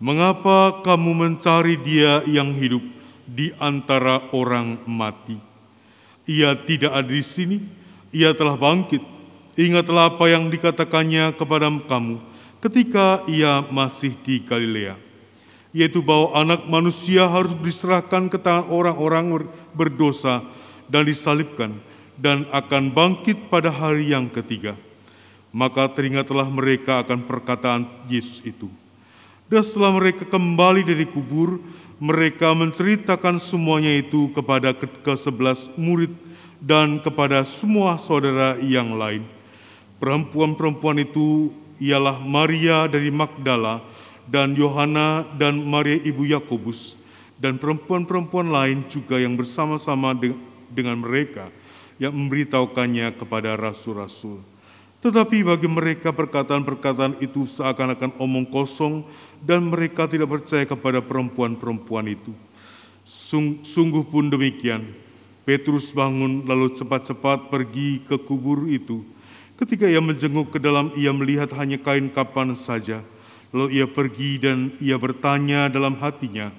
"Mengapa 0.01 0.80
kamu 0.84 1.12
mencari 1.12 1.76
Dia 1.80 2.24
yang 2.24 2.53
hidup 2.57 2.84
di 3.26 3.50
antara 3.56 4.28
orang 4.32 4.80
mati? 4.88 5.36
Ia 6.24 6.56
tidak 6.56 6.92
ada 6.92 7.10
di 7.10 7.24
sini, 7.24 7.58
ia 8.14 8.32
telah 8.32 8.56
bangkit. 8.56 9.02
Ingatlah 9.54 10.14
apa 10.14 10.24
yang 10.28 10.48
dikatakannya 10.48 11.36
kepada 11.36 11.68
kamu 11.68 12.18
ketika 12.64 13.22
ia 13.28 13.64
masih 13.68 14.16
di 14.24 14.40
Galilea." 14.40 15.04
yaitu 15.74 15.98
bahwa 15.98 16.30
anak 16.38 16.62
manusia 16.70 17.26
harus 17.26 17.50
diserahkan 17.58 18.30
ke 18.30 18.38
tangan 18.38 18.70
orang-orang 18.70 19.50
berdosa 19.74 20.38
dan 20.86 21.02
disalibkan 21.02 21.74
dan 22.14 22.46
akan 22.54 22.94
bangkit 22.94 23.50
pada 23.50 23.74
hari 23.74 24.14
yang 24.14 24.30
ketiga. 24.30 24.78
Maka 25.50 25.90
teringatlah 25.90 26.46
mereka 26.46 27.02
akan 27.02 27.26
perkataan 27.26 27.82
Yesus 28.06 28.38
itu. 28.46 28.70
Dan 29.50 29.66
setelah 29.66 29.98
mereka 29.98 30.22
kembali 30.26 30.86
dari 30.86 31.06
kubur, 31.10 31.58
mereka 32.03 32.55
menceritakan 32.55 33.38
semuanya 33.38 33.95
itu 33.95 34.30
kepada 34.34 34.74
ke 34.76 35.14
sebelas 35.14 35.70
murid 35.78 36.11
dan 36.59 36.99
kepada 36.99 37.42
semua 37.47 37.99
saudara 38.01 38.59
yang 38.59 38.97
lain. 38.99 39.22
Perempuan-perempuan 40.03 41.01
itu 41.03 41.55
ialah 41.78 42.18
Maria 42.22 42.86
dari 42.90 43.11
Magdala, 43.11 43.82
dan 44.28 44.57
Yohana 44.57 45.24
dan 45.36 45.61
Maria 45.61 46.01
ibu 46.01 46.24
Yakobus 46.24 46.97
dan 47.36 47.61
perempuan-perempuan 47.61 48.49
lain 48.49 48.78
juga 48.88 49.20
yang 49.20 49.36
bersama-sama 49.36 50.16
dengan 50.72 50.97
mereka 50.97 51.53
yang 52.01 52.14
memberitahukannya 52.14 53.14
kepada 53.14 53.55
rasul-rasul. 53.55 54.40
Tetapi 55.05 55.45
bagi 55.45 55.68
mereka 55.68 56.16
perkataan-perkataan 56.16 57.20
itu 57.20 57.45
seakan-akan 57.45 58.16
omong 58.16 58.49
kosong 58.49 59.05
dan 59.45 59.68
mereka 59.68 60.09
tidak 60.09 60.32
percaya 60.32 60.64
kepada 60.64 61.05
perempuan-perempuan 61.05 62.09
itu. 62.09 62.32
Sungguh 63.61 64.03
pun 64.09 64.32
demikian, 64.32 64.88
Petrus 65.45 65.92
bangun 65.92 66.49
lalu 66.49 66.72
cepat-cepat 66.72 67.53
pergi 67.53 68.01
ke 68.09 68.16
kubur 68.16 68.64
itu. 68.66 69.05
Ketika 69.61 69.84
ia 69.84 70.01
menjenguk 70.01 70.51
ke 70.51 70.59
dalam, 70.59 70.90
ia 70.97 71.12
melihat 71.12 71.53
hanya 71.61 71.76
kain 71.76 72.09
kapan 72.09 72.57
saja, 72.57 73.05
Lalu 73.55 73.78
ia 73.78 73.86
pergi 73.86 74.42
dan 74.42 74.74
ia 74.82 74.99
bertanya 74.99 75.70
dalam 75.70 75.95
hatinya 76.03 76.51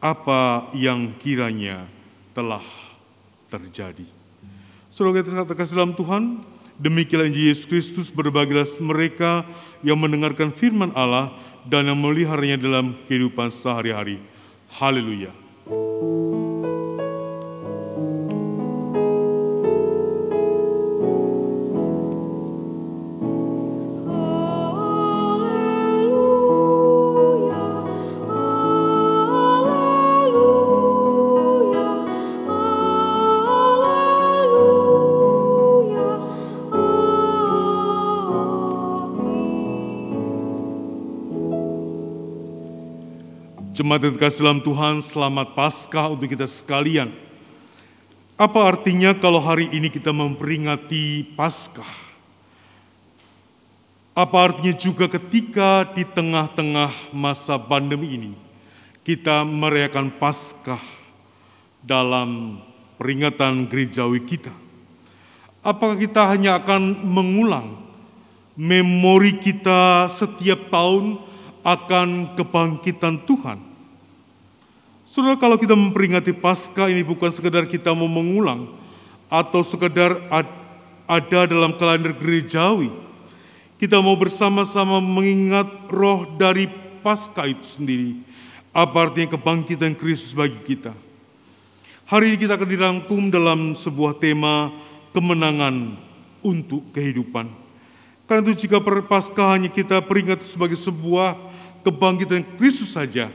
apa 0.00 0.72
yang 0.72 1.12
kiranya 1.20 1.84
telah 2.32 2.64
terjadi. 3.52 4.08
Saudara 4.88 5.20
kita 5.20 5.44
katakan 5.44 5.68
dalam 5.68 5.92
Tuhan, 5.92 6.40
demikianlah 6.80 7.28
Injil 7.28 7.52
Yesus 7.52 7.68
Kristus 7.68 8.08
berbagilah 8.08 8.64
mereka 8.80 9.44
yang 9.84 10.00
mendengarkan 10.00 10.48
firman 10.48 10.88
Allah 10.96 11.36
dan 11.68 11.92
yang 12.56 12.60
dalam 12.60 12.96
kehidupan 13.04 13.52
sehari-hari. 13.52 14.16
Haleluya. 14.72 15.30
Jemaat 43.88 44.04
yang 44.04 44.20
dikasih 44.20 44.44
dalam 44.44 44.60
Tuhan, 44.60 45.00
selamat 45.00 45.56
Paskah 45.56 46.12
untuk 46.12 46.28
kita 46.28 46.44
sekalian. 46.44 47.08
Apa 48.36 48.68
artinya 48.68 49.16
kalau 49.16 49.40
hari 49.40 49.64
ini 49.72 49.88
kita 49.88 50.12
memperingati 50.12 51.24
Paskah? 51.32 51.88
Apa 54.12 54.52
artinya 54.52 54.76
juga 54.76 55.08
ketika 55.08 55.88
di 55.96 56.04
tengah-tengah 56.04 57.16
masa 57.16 57.56
pandemi 57.56 58.12
ini 58.12 58.30
kita 59.08 59.40
merayakan 59.48 60.12
Paskah 60.20 60.84
dalam 61.80 62.60
peringatan 63.00 63.72
gerejawi 63.72 64.20
kita? 64.20 64.52
Apakah 65.64 65.96
kita 65.96 66.28
hanya 66.28 66.60
akan 66.60 67.08
mengulang 67.08 67.72
memori 68.52 69.40
kita 69.40 70.12
setiap 70.12 70.68
tahun 70.68 71.16
akan 71.64 72.36
kebangkitan 72.36 73.24
Tuhan? 73.24 73.67
Saudara, 75.08 75.40
kalau 75.40 75.56
kita 75.56 75.72
memperingati 75.72 76.36
Paskah 76.36 76.92
ini 76.92 77.00
bukan 77.00 77.32
sekedar 77.32 77.64
kita 77.64 77.96
mau 77.96 78.04
mengulang 78.04 78.68
atau 79.32 79.64
sekedar 79.64 80.20
ada 81.08 81.40
dalam 81.48 81.72
kalender 81.80 82.12
gerejawi. 82.12 82.92
Kita 83.80 84.04
mau 84.04 84.12
bersama-sama 84.20 85.00
mengingat 85.00 85.64
roh 85.88 86.28
dari 86.36 86.68
pasca 87.00 87.48
itu 87.48 87.64
sendiri. 87.64 88.20
Apa 88.76 89.08
artinya 89.08 89.32
kebangkitan 89.32 89.96
Kristus 89.96 90.36
bagi 90.36 90.60
kita. 90.76 90.92
Hari 92.04 92.36
ini 92.36 92.44
kita 92.44 92.60
akan 92.60 92.68
dirangkum 92.68 93.32
dalam 93.32 93.72
sebuah 93.72 94.12
tema 94.20 94.68
kemenangan 95.16 95.96
untuk 96.44 96.84
kehidupan. 96.92 97.48
Karena 98.28 98.44
itu 98.44 98.68
jika 98.68 98.76
pasca 99.08 99.56
hanya 99.56 99.72
kita 99.72 100.04
peringat 100.04 100.44
sebagai 100.44 100.76
sebuah 100.76 101.32
kebangkitan 101.80 102.44
Kristus 102.60 102.92
saja, 102.92 103.32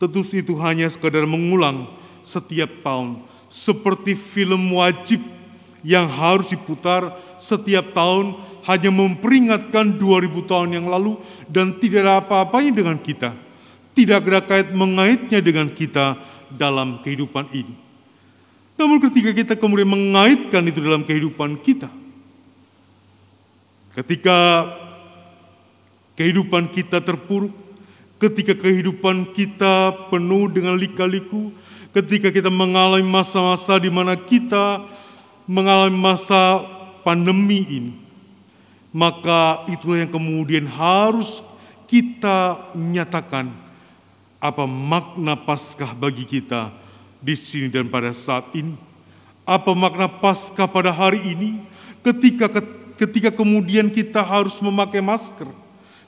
tentu 0.00 0.24
itu 0.32 0.56
hanya 0.56 0.88
sekadar 0.88 1.28
mengulang 1.28 1.84
setiap 2.24 2.72
tahun 2.80 3.20
seperti 3.52 4.16
film 4.16 4.72
wajib 4.80 5.20
yang 5.84 6.08
harus 6.08 6.56
diputar 6.56 7.12
setiap 7.36 7.92
tahun 7.92 8.32
hanya 8.64 8.92
memperingatkan 8.92 9.96
2000 9.96 10.48
tahun 10.48 10.68
yang 10.80 10.86
lalu 10.88 11.18
dan 11.48 11.76
tidak 11.80 12.04
ada 12.04 12.14
apa-apanya 12.22 12.72
dengan 12.72 12.96
kita. 13.00 13.32
Tidak 13.90 14.22
ada 14.22 14.40
kait 14.44 14.70
mengaitnya 14.70 15.42
dengan 15.42 15.66
kita 15.72 16.14
dalam 16.52 17.02
kehidupan 17.02 17.50
ini. 17.50 17.74
Namun 18.78 19.02
ketika 19.10 19.34
kita 19.34 19.52
kemudian 19.58 19.90
mengaitkan 19.90 20.62
itu 20.64 20.80
dalam 20.80 21.04
kehidupan 21.04 21.58
kita, 21.60 21.90
ketika 23.98 24.70
kehidupan 26.16 26.70
kita 26.70 27.02
terpuruk, 27.02 27.52
ketika 28.20 28.52
kehidupan 28.52 29.32
kita 29.32 29.96
penuh 30.12 30.52
dengan 30.52 30.76
lika-liku, 30.76 31.48
ketika 31.96 32.28
kita 32.28 32.52
mengalami 32.52 33.02
masa-masa 33.02 33.80
di 33.80 33.88
mana 33.88 34.12
kita 34.14 34.84
mengalami 35.48 35.96
masa 35.96 36.60
pandemi 37.00 37.64
ini, 37.64 37.92
maka 38.92 39.64
itulah 39.72 40.04
yang 40.04 40.12
kemudian 40.12 40.68
harus 40.68 41.40
kita 41.88 42.70
nyatakan 42.76 43.50
apa 44.36 44.68
makna 44.68 45.34
Paskah 45.34 45.96
bagi 45.96 46.28
kita 46.28 46.70
di 47.18 47.34
sini 47.34 47.72
dan 47.72 47.88
pada 47.88 48.12
saat 48.12 48.52
ini. 48.52 48.76
Apa 49.48 49.72
makna 49.72 50.06
Paskah 50.06 50.68
pada 50.68 50.92
hari 50.92 51.34
ini 51.34 51.64
ketika 52.04 52.52
ketika 53.00 53.32
kemudian 53.32 53.88
kita 53.88 54.20
harus 54.20 54.60
memakai 54.60 55.00
masker 55.00 55.48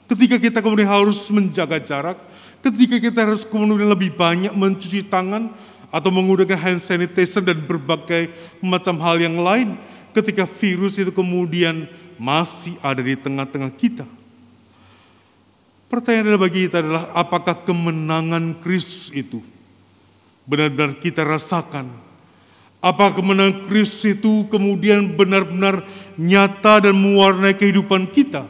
Ketika 0.03 0.35
kita 0.35 0.59
kemudian 0.59 0.91
harus 0.91 1.31
menjaga 1.31 1.79
jarak, 1.79 2.19
ketika 2.59 2.99
kita 2.99 3.19
harus 3.23 3.47
kemudian 3.47 3.87
lebih 3.87 4.11
banyak 4.11 4.51
mencuci 4.51 5.07
tangan 5.07 5.51
atau 5.93 6.09
menggunakan 6.11 6.59
hand 6.59 6.81
sanitizer 6.83 7.43
dan 7.45 7.59
berbagai 7.63 8.31
macam 8.59 8.99
hal 8.99 9.21
yang 9.21 9.39
lain, 9.39 9.79
ketika 10.11 10.43
virus 10.45 10.99
itu 10.99 11.09
kemudian 11.09 11.87
masih 12.19 12.77
ada 12.83 13.01
di 13.01 13.15
tengah-tengah 13.17 13.71
kita. 13.73 14.05
Pertanyaan 15.89 16.41
bagi 16.41 16.65
kita 16.65 16.81
adalah 16.81 17.13
apakah 17.13 17.53
kemenangan 17.61 18.57
Kristus 18.65 19.13
itu 19.13 19.45
benar-benar 20.49 20.97
kita 20.97 21.21
rasakan? 21.21 21.85
Apa 22.81 23.13
kemenangan 23.13 23.69
Kristus 23.69 24.17
itu 24.17 24.49
kemudian 24.49 25.13
benar-benar 25.13 25.85
nyata 26.17 26.89
dan 26.89 26.97
mewarnai 26.97 27.53
kehidupan 27.53 28.09
kita? 28.09 28.49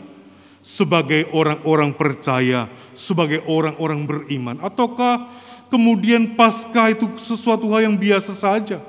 Sebagai 0.63 1.27
orang-orang 1.35 1.91
percaya, 1.91 2.71
sebagai 2.95 3.43
orang-orang 3.45 4.07
beriman? 4.07 4.57
Ataukah 4.63 5.27
kemudian 5.67 6.39
pasca 6.39 6.89
itu 6.89 7.05
sesuatu 7.19 7.67
hal 7.75 7.91
yang 7.91 7.99
biasa 7.99 8.31
saja? 8.31 8.79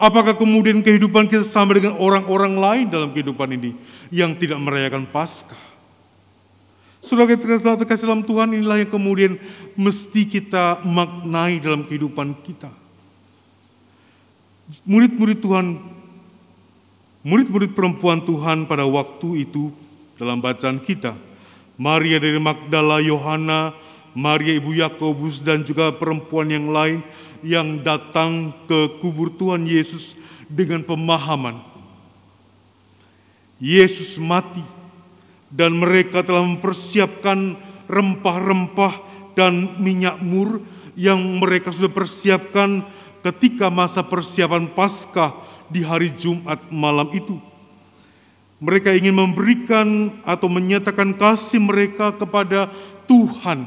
Apakah 0.00 0.32
kemudian 0.32 0.80
kehidupan 0.80 1.28
kita 1.28 1.44
sama 1.44 1.76
dengan 1.76 2.00
orang-orang 2.00 2.56
lain 2.56 2.86
dalam 2.88 3.12
kehidupan 3.12 3.52
ini 3.52 3.76
yang 4.08 4.32
tidak 4.32 4.56
merayakan 4.56 5.04
pasca? 5.04 5.52
Saudara 7.04 7.36
kita 7.36 7.76
terkasih 7.84 8.08
dalam 8.08 8.24
Tuhan 8.24 8.56
inilah 8.56 8.80
yang 8.80 8.92
kemudian 8.92 9.36
mesti 9.76 10.24
kita 10.24 10.80
maknai 10.84 11.60
dalam 11.60 11.84
kehidupan 11.84 12.32
kita. 12.44 12.72
Murid-murid 14.84 15.40
Tuhan, 15.40 15.80
murid-murid 17.24 17.72
perempuan 17.72 18.24
Tuhan 18.24 18.68
pada 18.68 18.84
waktu 18.84 19.48
itu 19.48 19.72
dalam 20.20 20.44
bacaan 20.44 20.76
kita. 20.76 21.16
Maria 21.80 22.20
dari 22.20 22.36
Magdala, 22.36 23.00
Yohana, 23.00 23.72
Maria 24.12 24.60
ibu 24.60 24.76
Yakobus 24.76 25.40
dan 25.40 25.64
juga 25.64 25.96
perempuan 25.96 26.52
yang 26.52 26.68
lain 26.68 27.00
yang 27.40 27.80
datang 27.80 28.52
ke 28.68 29.00
kubur 29.00 29.32
Tuhan 29.32 29.64
Yesus 29.64 30.12
dengan 30.44 30.84
pemahaman 30.84 31.56
Yesus 33.56 34.20
mati 34.20 34.60
dan 35.48 35.76
mereka 35.76 36.20
telah 36.20 36.44
mempersiapkan 36.44 37.56
rempah-rempah 37.88 39.00
dan 39.36 39.76
minyak 39.80 40.20
mur 40.20 40.60
yang 40.96 41.20
mereka 41.40 41.72
sudah 41.72 41.92
persiapkan 41.92 42.84
ketika 43.20 43.68
masa 43.68 44.04
persiapan 44.04 44.68
Paskah 44.68 45.32
di 45.68 45.80
hari 45.84 46.12
Jumat 46.12 46.60
malam 46.72 47.08
itu. 47.12 47.49
Mereka 48.60 48.92
ingin 48.92 49.16
memberikan 49.16 50.12
atau 50.20 50.52
menyatakan 50.52 51.16
kasih 51.16 51.64
mereka 51.64 52.12
kepada 52.12 52.68
Tuhan, 53.08 53.64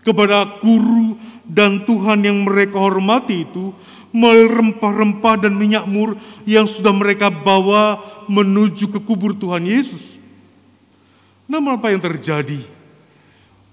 kepada 0.00 0.58
guru 0.64 1.20
dan 1.44 1.84
Tuhan 1.84 2.24
yang 2.24 2.40
mereka 2.40 2.80
hormati 2.80 3.44
itu, 3.44 3.76
melalui 4.14 4.48
rempah-rempah 4.48 5.44
dan 5.44 5.52
minyak 5.52 5.84
mur 5.84 6.16
yang 6.48 6.64
sudah 6.64 6.94
mereka 6.96 7.28
bawa 7.28 8.00
menuju 8.30 8.88
ke 8.96 8.98
kubur 9.02 9.36
Tuhan 9.36 9.68
Yesus. 9.68 10.16
Namun 11.44 11.76
apa 11.76 11.92
yang 11.92 12.00
terjadi? 12.00 12.64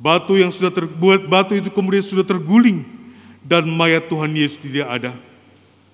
Batu 0.01 0.35
yang 0.35 0.49
sudah 0.49 0.73
terbuat, 0.73 1.29
batu 1.29 1.53
itu 1.55 1.69
kemudian 1.69 2.01
sudah 2.01 2.25
terguling 2.25 2.83
dan 3.45 3.69
mayat 3.69 4.09
Tuhan 4.09 4.33
Yesus 4.33 4.59
tidak 4.59 4.89
ada. 4.89 5.13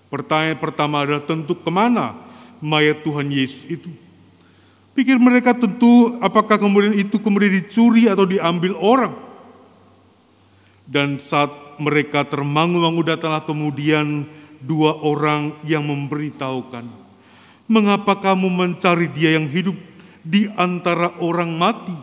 Pertanyaan 0.08 0.58
pertama 0.58 1.04
adalah 1.04 1.20
tentu 1.20 1.54
ke 1.54 1.68
mana 1.68 2.16
mayat 2.64 3.04
Tuhan 3.04 3.28
Yesus 3.28 3.68
itu? 3.68 3.92
Pikir 4.98 5.22
mereka 5.22 5.54
tentu 5.54 6.18
apakah 6.18 6.58
kemudian 6.58 6.98
itu 6.98 7.22
kemudian 7.22 7.54
dicuri 7.54 8.10
atau 8.10 8.26
diambil 8.26 8.74
orang. 8.82 9.14
Dan 10.90 11.22
saat 11.22 11.54
mereka 11.78 12.26
termangu-mangu 12.26 13.06
datanglah 13.06 13.46
kemudian 13.46 14.26
dua 14.58 14.98
orang 15.06 15.54
yang 15.62 15.86
memberitahukan. 15.86 16.90
Mengapa 17.70 18.18
kamu 18.18 18.50
mencari 18.50 19.06
dia 19.14 19.38
yang 19.38 19.46
hidup 19.46 19.78
di 20.26 20.50
antara 20.58 21.14
orang 21.22 21.54
mati? 21.54 21.94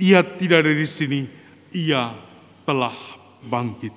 Ia 0.00 0.24
tidak 0.24 0.64
ada 0.64 0.72
di 0.72 0.88
sini, 0.88 1.28
ia 1.76 2.16
telah 2.64 2.96
bangkit. 3.44 3.92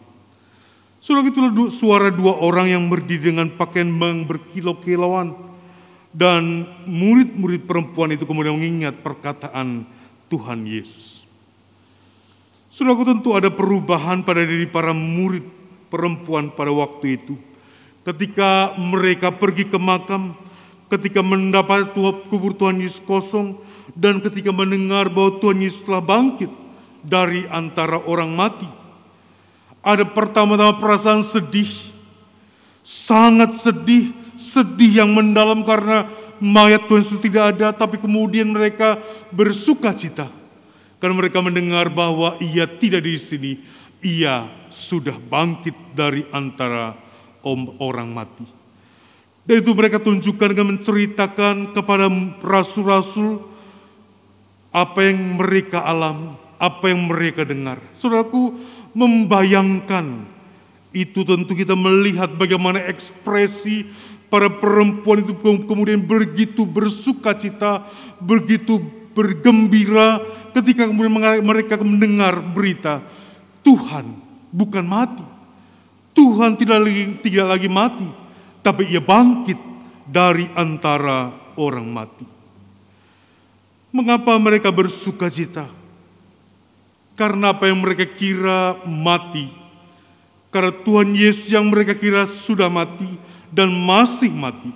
Sudah 1.00 1.24
itulah 1.24 1.72
suara 1.72 2.12
dua 2.12 2.44
orang 2.44 2.76
yang 2.76 2.84
berdiri 2.92 3.32
dengan 3.32 3.48
pakaian 3.56 3.88
yang 3.88 4.28
berkilau-kilauan 4.28 5.47
dan 6.18 6.66
murid-murid 6.90 7.70
perempuan 7.70 8.10
itu 8.10 8.26
kemudian 8.26 8.58
mengingat 8.58 9.06
perkataan 9.06 9.86
Tuhan 10.34 10.66
Yesus. 10.66 11.30
Saudaraku 12.74 13.06
tentu 13.06 13.38
ada 13.38 13.54
perubahan 13.54 14.26
pada 14.26 14.42
diri 14.42 14.66
para 14.66 14.98
murid 14.98 15.46
perempuan 15.94 16.50
pada 16.50 16.74
waktu 16.74 17.22
itu. 17.22 17.38
Ketika 18.02 18.74
mereka 18.82 19.30
pergi 19.30 19.70
ke 19.70 19.78
makam, 19.78 20.34
ketika 20.90 21.22
mendapat 21.22 21.94
kubur 21.94 22.58
Tuhan 22.58 22.82
Yesus 22.82 23.04
kosong, 23.06 23.62
dan 23.94 24.18
ketika 24.20 24.50
mendengar 24.50 25.14
bahwa 25.14 25.38
Tuhan 25.38 25.62
Yesus 25.62 25.86
telah 25.86 26.02
bangkit 26.02 26.50
dari 27.06 27.46
antara 27.48 28.02
orang 28.04 28.34
mati. 28.34 28.68
Ada 29.86 30.04
pertama-tama 30.04 30.82
perasaan 30.82 31.24
sedih, 31.24 31.70
sangat 32.84 33.56
sedih, 33.56 34.12
sedih 34.38 35.04
yang 35.04 35.12
mendalam 35.12 35.66
karena 35.66 36.06
mayat 36.38 36.86
Tuhan 36.86 37.02
Yesus 37.02 37.20
tidak 37.20 37.58
ada, 37.58 37.74
tapi 37.74 37.98
kemudian 37.98 38.48
mereka 38.48 39.02
bersuka 39.34 39.92
cita. 39.92 40.30
Karena 40.98 41.18
mereka 41.18 41.42
mendengar 41.42 41.90
bahwa 41.90 42.38
ia 42.42 42.66
tidak 42.66 43.06
di 43.06 43.18
sini, 43.18 43.52
ia 44.02 44.50
sudah 44.70 45.18
bangkit 45.18 45.74
dari 45.94 46.26
antara 46.34 46.98
orang 47.82 48.10
mati. 48.14 48.46
Dan 49.48 49.64
itu 49.64 49.72
mereka 49.72 50.02
tunjukkan 50.02 50.48
dengan 50.52 50.76
menceritakan 50.76 51.72
kepada 51.72 52.12
rasul-rasul 52.44 53.40
apa 54.76 55.00
yang 55.08 55.40
mereka 55.40 55.88
alami, 55.88 56.36
apa 56.60 56.92
yang 56.92 57.08
mereka 57.08 57.48
dengar. 57.48 57.80
Saudaraku 57.96 58.60
membayangkan 58.92 60.28
itu 60.92 61.24
tentu 61.24 61.54
kita 61.54 61.78
melihat 61.78 62.28
bagaimana 62.36 62.84
ekspresi 62.90 63.88
Para 64.28 64.52
perempuan 64.52 65.24
itu 65.24 65.32
kemudian 65.40 66.04
begitu 66.04 66.68
bersuka 66.68 67.32
cita, 67.32 67.88
begitu 68.20 68.84
bergembira 69.16 70.20
ketika 70.52 70.86
kemudian 70.86 71.42
mereka 71.42 71.80
mendengar 71.82 72.38
berita 72.38 73.02
Tuhan 73.66 74.06
bukan 74.54 74.86
mati. 74.88 75.26
Tuhan 76.16 76.58
tidak 76.58 76.80
lagi 76.82 77.04
tidak 77.22 77.46
lagi 77.46 77.70
mati, 77.70 78.08
tapi 78.66 78.90
ia 78.90 79.04
bangkit 79.04 79.60
dari 80.08 80.50
antara 80.56 81.30
orang 81.60 81.86
mati. 81.86 82.26
Mengapa 83.92 84.34
mereka 84.40 84.72
bersuka 84.72 85.30
cita? 85.30 85.68
Karena 87.18 87.54
apa 87.54 87.70
yang 87.70 87.82
mereka 87.82 88.06
kira 88.06 88.78
mati. 88.86 89.50
Karena 90.50 90.74
Tuhan 90.74 91.14
Yesus 91.14 91.54
yang 91.54 91.68
mereka 91.70 91.94
kira 91.94 92.26
sudah 92.26 92.72
mati 92.72 93.27
dan 93.58 93.74
masih 93.74 94.30
mati. 94.30 94.70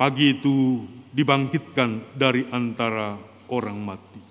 Pagi 0.00 0.32
itu 0.32 0.88
dibangkitkan 1.12 2.00
dari 2.16 2.48
antara 2.48 3.20
orang 3.52 3.76
mati. 3.76 4.24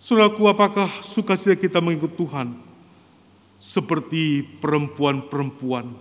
Saudaraku, 0.00 0.48
apakah 0.48 0.88
sukacita 1.04 1.52
kita 1.52 1.84
mengikut 1.84 2.16
Tuhan? 2.16 2.56
Seperti 3.60 4.40
perempuan-perempuan 4.64 5.92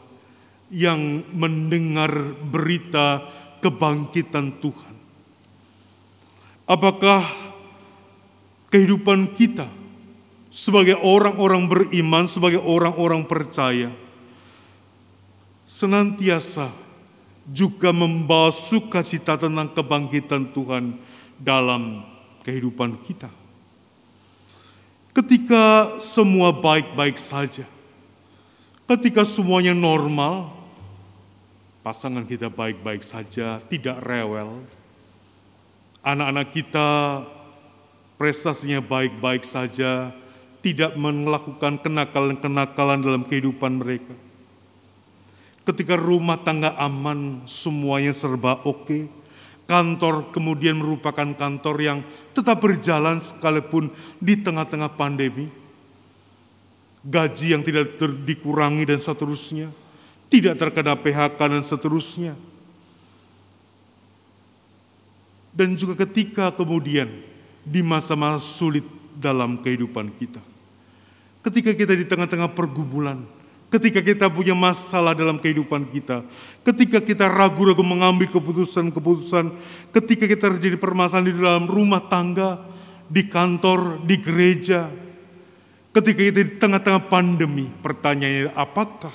yang 0.72 1.28
mendengar 1.36 2.16
berita 2.48 3.28
kebangkitan 3.60 4.56
Tuhan. 4.64 4.96
Apakah 6.64 7.28
kehidupan 8.72 9.36
kita 9.36 9.68
sebagai 10.48 10.96
orang-orang 11.04 11.68
beriman, 11.68 12.30
sebagai 12.30 12.62
orang-orang 12.62 13.26
percaya, 13.26 13.90
senantiasa 15.68 16.72
juga 17.44 17.92
membawa 17.92 18.56
sukacita 18.56 19.36
tentang 19.36 19.68
kebangkitan 19.76 20.48
Tuhan 20.56 20.96
dalam 21.36 22.08
kehidupan 22.48 22.96
kita. 23.04 23.28
Ketika 25.12 25.98
semua 26.00 26.56
baik-baik 26.56 27.20
saja, 27.20 27.68
ketika 28.88 29.28
semuanya 29.28 29.76
normal, 29.76 30.56
pasangan 31.84 32.24
kita 32.24 32.48
baik-baik 32.48 33.04
saja, 33.04 33.60
tidak 33.68 34.00
rewel, 34.08 34.64
anak-anak 36.00 36.48
kita 36.56 36.88
prestasinya 38.16 38.80
baik-baik 38.80 39.44
saja, 39.44 40.16
tidak 40.64 40.96
melakukan 40.96 41.80
kenakalan-kenakalan 41.82 43.00
dalam 43.04 43.24
kehidupan 43.28 43.84
mereka. 43.84 44.27
Ketika 45.68 46.00
rumah 46.00 46.40
tangga 46.40 46.72
aman, 46.80 47.44
semuanya 47.44 48.16
serba 48.16 48.64
oke. 48.64 49.12
Kantor 49.68 50.32
kemudian 50.32 50.80
merupakan 50.80 51.28
kantor 51.36 51.76
yang 51.84 52.00
tetap 52.32 52.64
berjalan 52.64 53.20
sekalipun 53.20 53.92
di 54.24 54.40
tengah-tengah 54.40 54.96
pandemi. 54.96 55.52
Gaji 57.04 57.52
yang 57.52 57.68
tidak 57.68 58.00
dikurangi 58.00 58.88
dan 58.88 59.04
seterusnya. 59.04 59.68
Tidak 60.32 60.56
terkena 60.56 60.96
PHK 60.96 61.36
dan 61.36 61.64
seterusnya. 61.68 62.32
Dan 65.52 65.76
juga 65.76 66.00
ketika 66.08 66.48
kemudian 66.56 67.12
di 67.68 67.84
masa-masa 67.84 68.40
sulit 68.40 68.88
dalam 69.20 69.60
kehidupan 69.60 70.16
kita. 70.16 70.40
Ketika 71.44 71.76
kita 71.76 71.92
di 71.92 72.08
tengah-tengah 72.08 72.56
pergumulan, 72.56 73.20
ketika 73.68 74.00
kita 74.00 74.26
punya 74.32 74.56
masalah 74.56 75.12
dalam 75.12 75.36
kehidupan 75.36 75.84
kita, 75.92 76.24
ketika 76.64 77.04
kita 77.04 77.28
ragu-ragu 77.28 77.84
mengambil 77.84 78.32
keputusan-keputusan, 78.32 79.52
ketika 79.92 80.24
kita 80.24 80.56
terjadi 80.56 80.80
permasalahan 80.80 81.28
di 81.28 81.36
dalam 81.36 81.66
rumah 81.68 82.00
tangga, 82.08 82.64
di 83.12 83.28
kantor, 83.28 84.04
di 84.08 84.16
gereja, 84.24 84.88
ketika 85.92 86.20
kita 86.20 86.40
di 86.44 86.52
tengah-tengah 86.56 87.04
pandemi, 87.12 87.68
pertanyaannya 87.84 88.56
apakah 88.56 89.12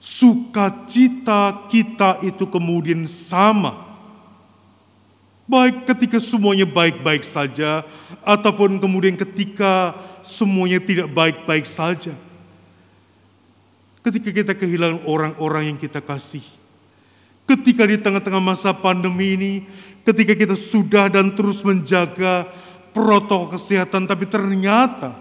sukacita 0.00 1.68
kita 1.68 2.24
itu 2.24 2.48
kemudian 2.48 3.04
sama? 3.04 3.92
Baik 5.44 5.82
ketika 5.82 6.22
semuanya 6.22 6.64
baik-baik 6.64 7.26
saja, 7.26 7.84
ataupun 8.24 8.80
kemudian 8.80 9.18
ketika 9.18 9.92
semuanya 10.22 10.78
tidak 10.80 11.10
baik-baik 11.10 11.66
saja 11.66 12.14
Ketika 14.00 14.30
kita 14.32 14.52
kehilangan 14.56 15.04
orang-orang 15.04 15.74
yang 15.74 15.78
kita 15.78 16.00
kasih. 16.00 16.44
Ketika 17.44 17.84
di 17.84 18.00
tengah-tengah 18.00 18.40
masa 18.40 18.72
pandemi 18.72 19.36
ini, 19.36 19.52
ketika 20.06 20.32
kita 20.32 20.56
sudah 20.56 21.10
dan 21.10 21.34
terus 21.36 21.60
menjaga 21.60 22.48
protokol 22.94 23.58
kesehatan, 23.58 24.06
tapi 24.06 24.24
ternyata 24.24 25.12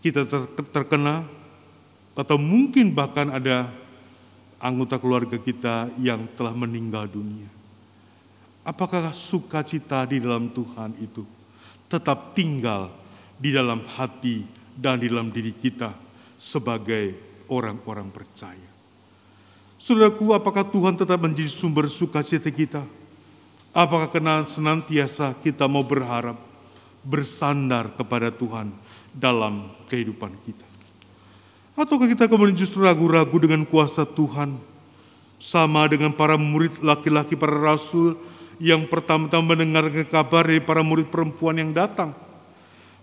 kita 0.00 0.24
terkena 0.72 1.24
atau 2.16 2.36
mungkin 2.36 2.92
bahkan 2.92 3.32
ada 3.32 3.72
anggota 4.60 5.00
keluarga 5.00 5.40
kita 5.40 5.88
yang 5.96 6.28
telah 6.36 6.52
meninggal 6.52 7.08
dunia. 7.08 7.48
Apakah 8.60 9.08
sukacita 9.16 10.04
di 10.04 10.20
dalam 10.20 10.52
Tuhan 10.52 10.92
itu 11.00 11.24
tetap 11.88 12.36
tinggal 12.36 12.92
di 13.40 13.56
dalam 13.56 13.80
hati 13.96 14.59
dan 14.80 14.96
di 14.96 15.12
dalam 15.12 15.28
diri 15.28 15.52
kita 15.52 15.92
sebagai 16.40 17.12
orang-orang 17.52 18.08
percaya. 18.08 18.68
Saudaraku, 19.76 20.32
apakah 20.32 20.64
Tuhan 20.64 20.96
tetap 20.96 21.20
menjadi 21.20 21.52
sumber 21.52 21.92
sukacita 21.92 22.48
kita? 22.48 22.80
Apakah 23.76 24.08
kena 24.08 24.40
senantiasa 24.48 25.36
kita 25.44 25.68
mau 25.68 25.84
berharap 25.84 26.40
bersandar 27.04 27.92
kepada 27.92 28.32
Tuhan 28.32 28.72
dalam 29.12 29.68
kehidupan 29.92 30.32
kita? 30.48 30.66
Ataukah 31.76 32.08
kita 32.08 32.28
kemudian 32.28 32.56
justru 32.56 32.84
ragu-ragu 32.84 33.36
dengan 33.36 33.64
kuasa 33.68 34.08
Tuhan? 34.08 34.56
Sama 35.40 35.88
dengan 35.88 36.12
para 36.12 36.36
murid 36.36 36.84
laki-laki 36.84 37.32
para 37.32 37.56
rasul 37.56 38.20
yang 38.60 38.84
pertama-tama 38.84 39.56
mendengar 39.56 39.88
kabar 40.04 40.44
dari 40.44 40.60
para 40.60 40.84
murid 40.84 41.08
perempuan 41.08 41.56
yang 41.56 41.72
datang 41.72 42.12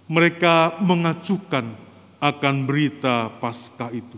mereka 0.08 0.80
mengacukan 0.80 1.76
akan 2.18 2.56
berita 2.64 3.30
pasca 3.38 3.92
itu. 3.92 4.18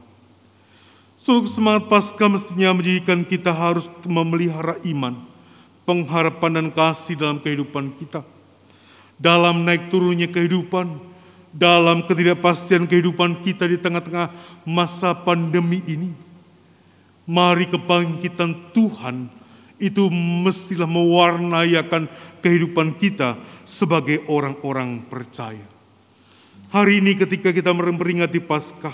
Seluruh 1.19 1.51
semangat 1.51 1.91
pasca 1.91 2.31
mestinya 2.31 2.71
menjadikan 2.71 3.27
kita 3.27 3.51
harus 3.51 3.91
memelihara 4.07 4.79
iman, 4.87 5.19
pengharapan 5.83 6.63
dan 6.63 6.67
kasih 6.71 7.19
dalam 7.19 7.43
kehidupan 7.43 7.91
kita. 7.99 8.23
Dalam 9.19 9.67
naik 9.67 9.91
turunnya 9.91 10.31
kehidupan, 10.31 10.95
dalam 11.51 12.07
ketidakpastian 12.07 12.87
kehidupan 12.87 13.43
kita 13.43 13.67
di 13.67 13.75
tengah-tengah 13.75 14.31
masa 14.63 15.11
pandemi 15.11 15.83
ini. 15.89 16.15
Mari 17.29 17.69
kebangkitan 17.69 18.73
Tuhan 18.73 19.29
itu 19.77 20.09
mestilah 20.09 20.89
mewarnai 20.89 21.77
akan 21.77 22.09
kehidupan 22.41 22.97
kita 22.97 23.37
sebagai 23.67 24.23
orang-orang 24.25 25.03
percaya. 25.05 25.78
Hari 26.69 27.01
ini 27.01 27.17
ketika 27.17 27.49
kita 27.49 27.73
memperingati 27.73 28.37
Paskah, 28.37 28.93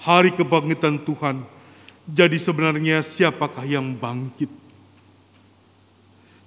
hari 0.00 0.32
kebangkitan 0.32 0.96
Tuhan, 1.04 1.44
jadi 2.08 2.40
sebenarnya 2.40 3.04
siapakah 3.04 3.60
yang 3.68 3.92
bangkit? 3.92 4.48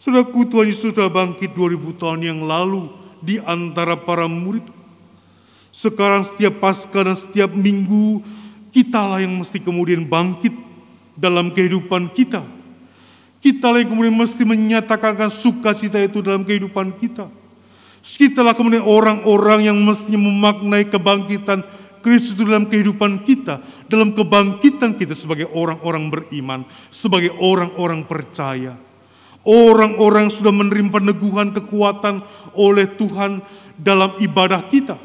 Saudaraku 0.02 0.50
Tuhan 0.50 0.74
Yesus 0.74 0.90
sudah 0.90 1.14
bangkit 1.14 1.54
2000 1.54 1.78
tahun 2.02 2.26
yang 2.26 2.42
lalu 2.42 2.90
di 3.22 3.38
antara 3.46 3.94
para 3.94 4.26
murid. 4.26 4.66
Sekarang 5.70 6.26
setiap 6.26 6.58
Paskah 6.58 7.06
dan 7.06 7.18
setiap 7.22 7.54
minggu 7.54 8.26
kitalah 8.74 9.22
yang 9.22 9.38
mesti 9.38 9.62
kemudian 9.62 10.02
bangkit 10.10 10.58
dalam 11.14 11.54
kehidupan 11.54 12.10
kita. 12.10 12.42
Kita 13.46 13.78
yang 13.78 13.94
kemudian 13.94 14.18
mesti 14.18 14.42
menyatakan 14.42 15.30
sukacita 15.30 16.02
itu 16.02 16.26
dalam 16.26 16.42
kehidupan 16.42 16.98
kita. 16.98 17.30
Kitalah 18.04 18.52
kemudian 18.52 18.84
orang-orang 18.84 19.72
yang 19.72 19.80
mestinya 19.80 20.28
memaknai 20.28 20.92
kebangkitan 20.92 21.64
Kristus 22.04 22.36
dalam 22.36 22.68
kehidupan 22.68 23.24
kita, 23.24 23.64
dalam 23.88 24.12
kebangkitan 24.12 25.00
kita 25.00 25.16
sebagai 25.16 25.48
orang-orang 25.56 26.12
beriman, 26.12 26.68
sebagai 26.92 27.32
orang-orang 27.40 28.04
percaya. 28.04 28.76
Orang-orang 29.48 30.28
sudah 30.28 30.52
menerima 30.52 30.92
peneguhan 30.92 31.56
kekuatan 31.56 32.20
oleh 32.52 32.92
Tuhan 32.92 33.40
dalam 33.80 34.20
ibadah 34.20 34.68
kita. 34.68 35.00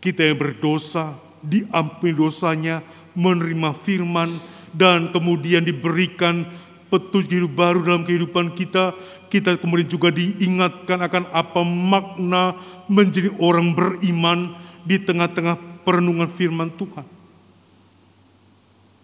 Kita 0.00 0.20
yang 0.24 0.40
berdosa, 0.40 1.12
diampuni 1.44 2.16
dosanya, 2.16 2.80
menerima 3.12 3.76
firman, 3.76 4.40
dan 4.72 5.12
kemudian 5.12 5.68
diberikan 5.68 6.48
petunjuk 6.92 7.32
hidup 7.32 7.52
baru 7.56 7.80
dalam 7.80 8.04
kehidupan 8.04 8.52
kita, 8.52 8.92
kita 9.32 9.56
kemudian 9.56 9.88
juga 9.88 10.12
diingatkan 10.12 11.00
akan 11.00 11.24
apa 11.32 11.64
makna 11.64 12.52
menjadi 12.84 13.32
orang 13.40 13.72
beriman 13.72 14.52
di 14.84 15.00
tengah-tengah 15.00 15.56
perenungan 15.88 16.28
firman 16.28 16.68
Tuhan. 16.76 17.08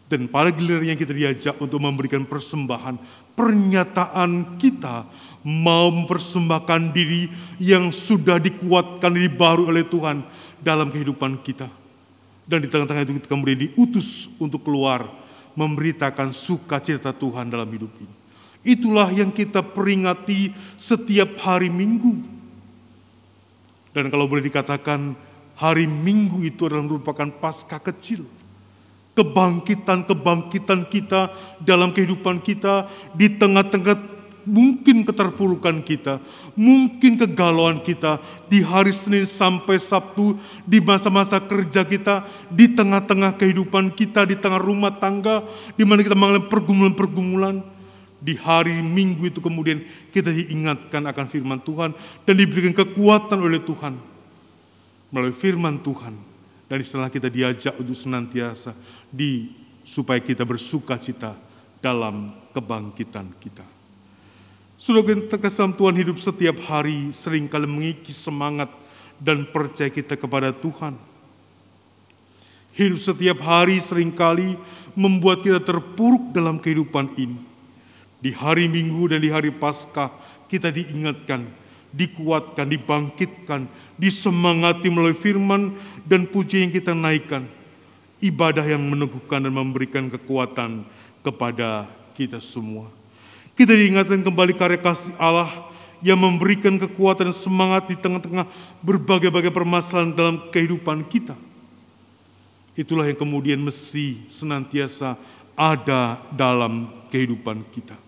Dan 0.08 0.28
pada 0.28 0.52
gilirannya 0.52 0.96
kita 0.96 1.12
diajak 1.16 1.56
untuk 1.60 1.80
memberikan 1.80 2.28
persembahan, 2.28 2.96
pernyataan 3.32 4.60
kita 4.60 5.08
mau 5.44 5.88
mempersembahkan 5.88 6.92
diri 6.92 7.28
yang 7.60 7.88
sudah 7.88 8.36
dikuatkan 8.36 9.12
diri 9.12 9.32
baru 9.32 9.68
oleh 9.68 9.84
Tuhan 9.84 10.24
dalam 10.60 10.92
kehidupan 10.92 11.40
kita. 11.40 11.68
Dan 12.48 12.64
di 12.64 12.68
tengah-tengah 12.72 13.04
itu 13.04 13.20
kita 13.20 13.28
kemudian 13.28 13.68
diutus 13.68 14.32
untuk 14.40 14.64
keluar 14.64 15.27
memberitakan 15.58 16.30
sukacita 16.30 17.10
Tuhan 17.10 17.50
dalam 17.50 17.66
hidup 17.66 17.90
ini. 17.98 18.14
Itulah 18.62 19.10
yang 19.10 19.34
kita 19.34 19.58
peringati 19.66 20.54
setiap 20.78 21.34
hari 21.42 21.66
Minggu. 21.66 22.14
Dan 23.90 24.06
kalau 24.14 24.30
boleh 24.30 24.46
dikatakan 24.46 25.18
hari 25.58 25.90
Minggu 25.90 26.46
itu 26.46 26.70
adalah 26.70 26.86
merupakan 26.86 27.26
pasca 27.42 27.82
kecil. 27.82 28.22
Kebangkitan-kebangkitan 29.18 30.86
kita 30.86 31.34
dalam 31.58 31.90
kehidupan 31.90 32.38
kita 32.38 32.86
di 33.18 33.26
tengah-tengah 33.26 34.17
mungkin 34.44 35.02
keterpurukan 35.02 35.82
kita, 35.82 36.22
mungkin 36.58 37.18
kegalauan 37.18 37.82
kita 37.82 38.22
di 38.46 38.62
hari 38.62 38.90
Senin 38.90 39.26
sampai 39.26 39.78
Sabtu, 39.78 40.38
di 40.66 40.78
masa-masa 40.82 41.38
kerja 41.38 41.86
kita, 41.86 42.26
di 42.50 42.70
tengah-tengah 42.70 43.34
kehidupan 43.38 43.94
kita, 43.94 44.26
di 44.26 44.36
tengah 44.38 44.58
rumah 44.58 44.94
tangga, 44.94 45.42
di 45.74 45.82
mana 45.86 46.04
kita 46.04 46.18
mengalami 46.18 46.46
pergumulan-pergumulan. 46.46 47.56
Di 48.18 48.34
hari 48.34 48.82
Minggu 48.82 49.30
itu 49.30 49.38
kemudian 49.38 49.78
kita 50.10 50.34
diingatkan 50.34 51.06
akan 51.06 51.26
firman 51.30 51.62
Tuhan 51.62 51.94
dan 52.26 52.34
diberikan 52.34 52.74
kekuatan 52.74 53.38
oleh 53.38 53.62
Tuhan 53.62 53.94
melalui 55.14 55.30
firman 55.30 55.78
Tuhan. 55.78 56.18
Dan 56.66 56.82
setelah 56.82 57.14
kita 57.14 57.30
diajak 57.30 57.78
untuk 57.78 57.94
senantiasa 57.94 58.74
di 59.08 59.54
supaya 59.86 60.18
kita 60.18 60.42
bersuka 60.42 60.98
cita 60.98 61.32
dalam 61.78 62.34
kebangkitan 62.52 63.32
kita. 63.38 63.77
Slogan 64.78 65.26
terkesan 65.26 65.74
Tuhan 65.74 65.98
hidup 65.98 66.22
setiap 66.22 66.62
hari 66.70 67.10
sering 67.10 67.50
kali 67.50 67.66
mengikis 67.66 68.14
semangat 68.14 68.70
dan 69.18 69.42
percaya 69.42 69.90
kita 69.90 70.14
kepada 70.14 70.54
Tuhan. 70.54 70.94
Hidup 72.78 73.02
setiap 73.02 73.42
hari 73.42 73.82
sering 73.82 74.14
kali 74.14 74.54
membuat 74.94 75.42
kita 75.42 75.58
terpuruk 75.58 76.30
dalam 76.30 76.62
kehidupan 76.62 77.10
ini. 77.18 77.42
Di 78.22 78.30
hari 78.30 78.70
Minggu 78.70 79.10
dan 79.10 79.18
di 79.18 79.34
hari 79.34 79.50
Paskah 79.50 80.14
kita 80.46 80.70
diingatkan, 80.70 81.42
dikuatkan, 81.90 82.70
dibangkitkan, 82.70 83.66
disemangati 83.98 84.94
melalui 84.94 85.18
firman 85.18 85.74
dan 86.06 86.22
puji 86.30 86.62
yang 86.62 86.70
kita 86.70 86.94
naikkan. 86.94 87.50
Ibadah 88.22 88.62
yang 88.62 88.86
meneguhkan 88.86 89.42
dan 89.42 89.58
memberikan 89.58 90.06
kekuatan 90.06 90.86
kepada 91.26 91.90
kita 92.14 92.38
semua. 92.38 92.97
Kita 93.58 93.74
diingatkan 93.74 94.22
kembali 94.22 94.54
karya 94.54 94.78
kasih 94.78 95.18
Allah 95.18 95.50
yang 95.98 96.14
memberikan 96.14 96.78
kekuatan 96.78 97.34
semangat 97.34 97.90
di 97.90 97.98
tengah-tengah 97.98 98.46
berbagai-bagai 98.86 99.50
permasalahan 99.50 100.14
dalam 100.14 100.36
kehidupan 100.54 101.02
kita. 101.10 101.34
Itulah 102.78 103.10
yang 103.10 103.18
kemudian 103.18 103.58
mesti 103.58 104.22
senantiasa 104.30 105.18
ada 105.58 106.22
dalam 106.30 106.86
kehidupan 107.10 107.66
kita. 107.74 107.98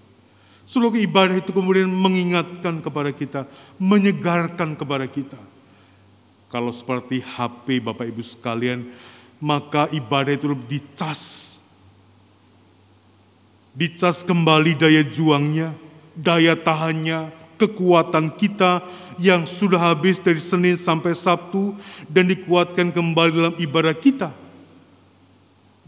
Seluruh 0.62 0.94
ibadah 1.02 1.34
itu 1.34 1.50
kemudian 1.50 1.90
mengingatkan 1.90 2.78
kepada 2.78 3.10
kita, 3.10 3.42
menyegarkan 3.74 4.78
kepada 4.78 5.10
kita. 5.10 5.40
Kalau 6.46 6.70
seperti 6.70 7.26
HP 7.26 7.82
Bapak 7.82 8.06
Ibu 8.06 8.22
sekalian, 8.22 8.86
maka 9.42 9.90
ibadah 9.90 10.30
itu 10.30 10.54
dicas 10.70 11.58
Dicas 13.70 14.26
kembali 14.26 14.74
daya 14.74 15.06
juangnya, 15.06 15.70
daya 16.18 16.58
tahannya, 16.58 17.30
kekuatan 17.60 18.34
kita 18.34 18.80
yang 19.20 19.44
sudah 19.44 19.92
habis 19.92 20.16
dari 20.16 20.40
Senin 20.40 20.74
sampai 20.74 21.12
Sabtu 21.12 21.76
dan 22.08 22.26
dikuatkan 22.26 22.88
kembali 22.88 23.30
dalam 23.30 23.54
ibadah 23.60 23.92
kita. 23.92 24.32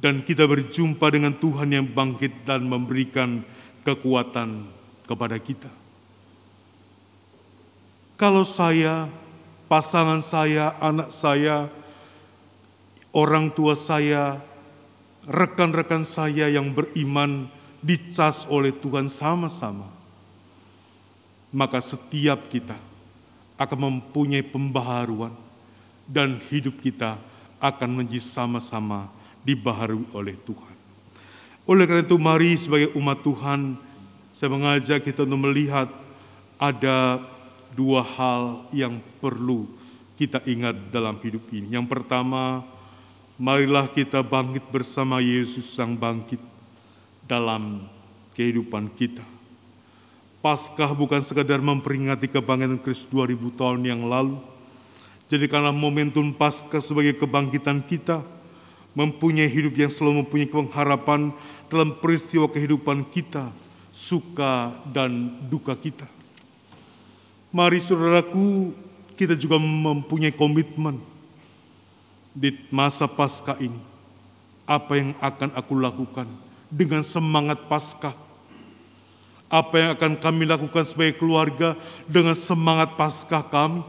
Dan 0.02 0.20
kita 0.20 0.44
berjumpa 0.44 1.06
dengan 1.08 1.32
Tuhan 1.32 1.72
yang 1.72 1.86
bangkit 1.88 2.44
dan 2.44 2.66
memberikan 2.66 3.40
kekuatan 3.86 4.66
kepada 5.06 5.38
kita. 5.38 5.70
Kalau 8.18 8.46
saya, 8.46 9.10
pasangan 9.66 10.22
saya, 10.22 10.74
anak 10.78 11.10
saya, 11.10 11.66
orang 13.14 13.50
tua 13.50 13.74
saya, 13.78 14.38
rekan-rekan 15.26 16.02
saya 16.02 16.50
yang 16.50 16.74
beriman, 16.74 17.46
dicas 17.82 18.46
oleh 18.46 18.70
Tuhan 18.70 19.10
sama-sama, 19.10 19.90
maka 21.50 21.82
setiap 21.82 22.46
kita 22.48 22.78
akan 23.58 23.78
mempunyai 23.78 24.46
pembaharuan 24.46 25.34
dan 26.06 26.38
hidup 26.48 26.78
kita 26.80 27.18
akan 27.58 27.90
menjadi 28.02 28.22
sama-sama 28.22 29.10
dibaharui 29.42 30.06
oleh 30.14 30.38
Tuhan. 30.46 30.74
Oleh 31.66 31.86
karena 31.86 32.02
itu 32.02 32.18
mari 32.18 32.58
sebagai 32.58 32.94
umat 32.98 33.22
Tuhan 33.22 33.78
saya 34.32 34.48
mengajak 34.50 35.04
kita 35.04 35.28
untuk 35.28 35.46
melihat 35.46 35.86
ada 36.58 37.22
dua 37.74 38.02
hal 38.02 38.66
yang 38.74 38.98
perlu 39.20 39.68
kita 40.16 40.42
ingat 40.46 40.78
dalam 40.94 41.18
hidup 41.22 41.42
ini. 41.50 41.74
Yang 41.74 41.86
pertama, 41.90 42.62
marilah 43.36 43.90
kita 43.90 44.22
bangkit 44.22 44.64
bersama 44.70 45.18
Yesus 45.18 45.66
yang 45.74 45.98
bangkit 45.98 46.51
dalam 47.32 47.88
kehidupan 48.36 48.92
kita. 48.92 49.24
Paskah 50.44 50.92
bukan 50.92 51.24
sekadar 51.24 51.64
memperingati 51.64 52.28
kebangkitan 52.28 52.76
Kristus 52.84 53.08
2000 53.08 53.56
tahun 53.56 53.80
yang 53.88 54.04
lalu. 54.04 54.36
Jadikanlah 55.32 55.72
momentum 55.72 56.28
Paskah 56.36 56.84
sebagai 56.84 57.16
kebangkitan 57.16 57.80
kita, 57.80 58.20
mempunyai 58.92 59.48
hidup 59.48 59.72
yang 59.80 59.88
selalu 59.88 60.20
mempunyai 60.20 60.50
pengharapan 60.50 61.32
dalam 61.72 61.96
peristiwa 61.96 62.44
kehidupan 62.52 63.08
kita, 63.08 63.48
suka 63.88 64.76
dan 64.92 65.32
duka 65.48 65.72
kita. 65.72 66.04
Mari 67.48 67.80
saudaraku, 67.80 68.76
kita 69.16 69.32
juga 69.38 69.56
mempunyai 69.56 70.36
komitmen 70.36 71.00
di 72.36 72.52
masa 72.68 73.08
Paskah 73.08 73.56
ini. 73.62 73.80
Apa 74.68 75.00
yang 75.00 75.16
akan 75.22 75.54
aku 75.56 75.72
lakukan? 75.80 76.41
Dengan 76.72 77.04
semangat 77.04 77.68
Paskah. 77.68 78.16
Apa 79.52 79.74
yang 79.76 79.90
akan 79.92 80.16
kami 80.16 80.48
lakukan 80.48 80.80
sebagai 80.88 81.20
keluarga 81.20 81.76
dengan 82.08 82.32
semangat 82.32 82.96
Paskah 82.96 83.44
kami. 83.44 83.84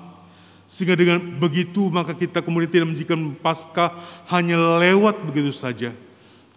Sehingga 0.68 1.00
dengan 1.00 1.24
begitu 1.40 1.88
maka 1.88 2.12
kita 2.12 2.44
kemudian 2.44 2.68
tidak 2.68 2.88
menjadikan 2.92 3.32
Paskah 3.40 3.96
hanya 4.28 4.60
lewat 4.84 5.24
begitu 5.24 5.56
saja. 5.56 5.96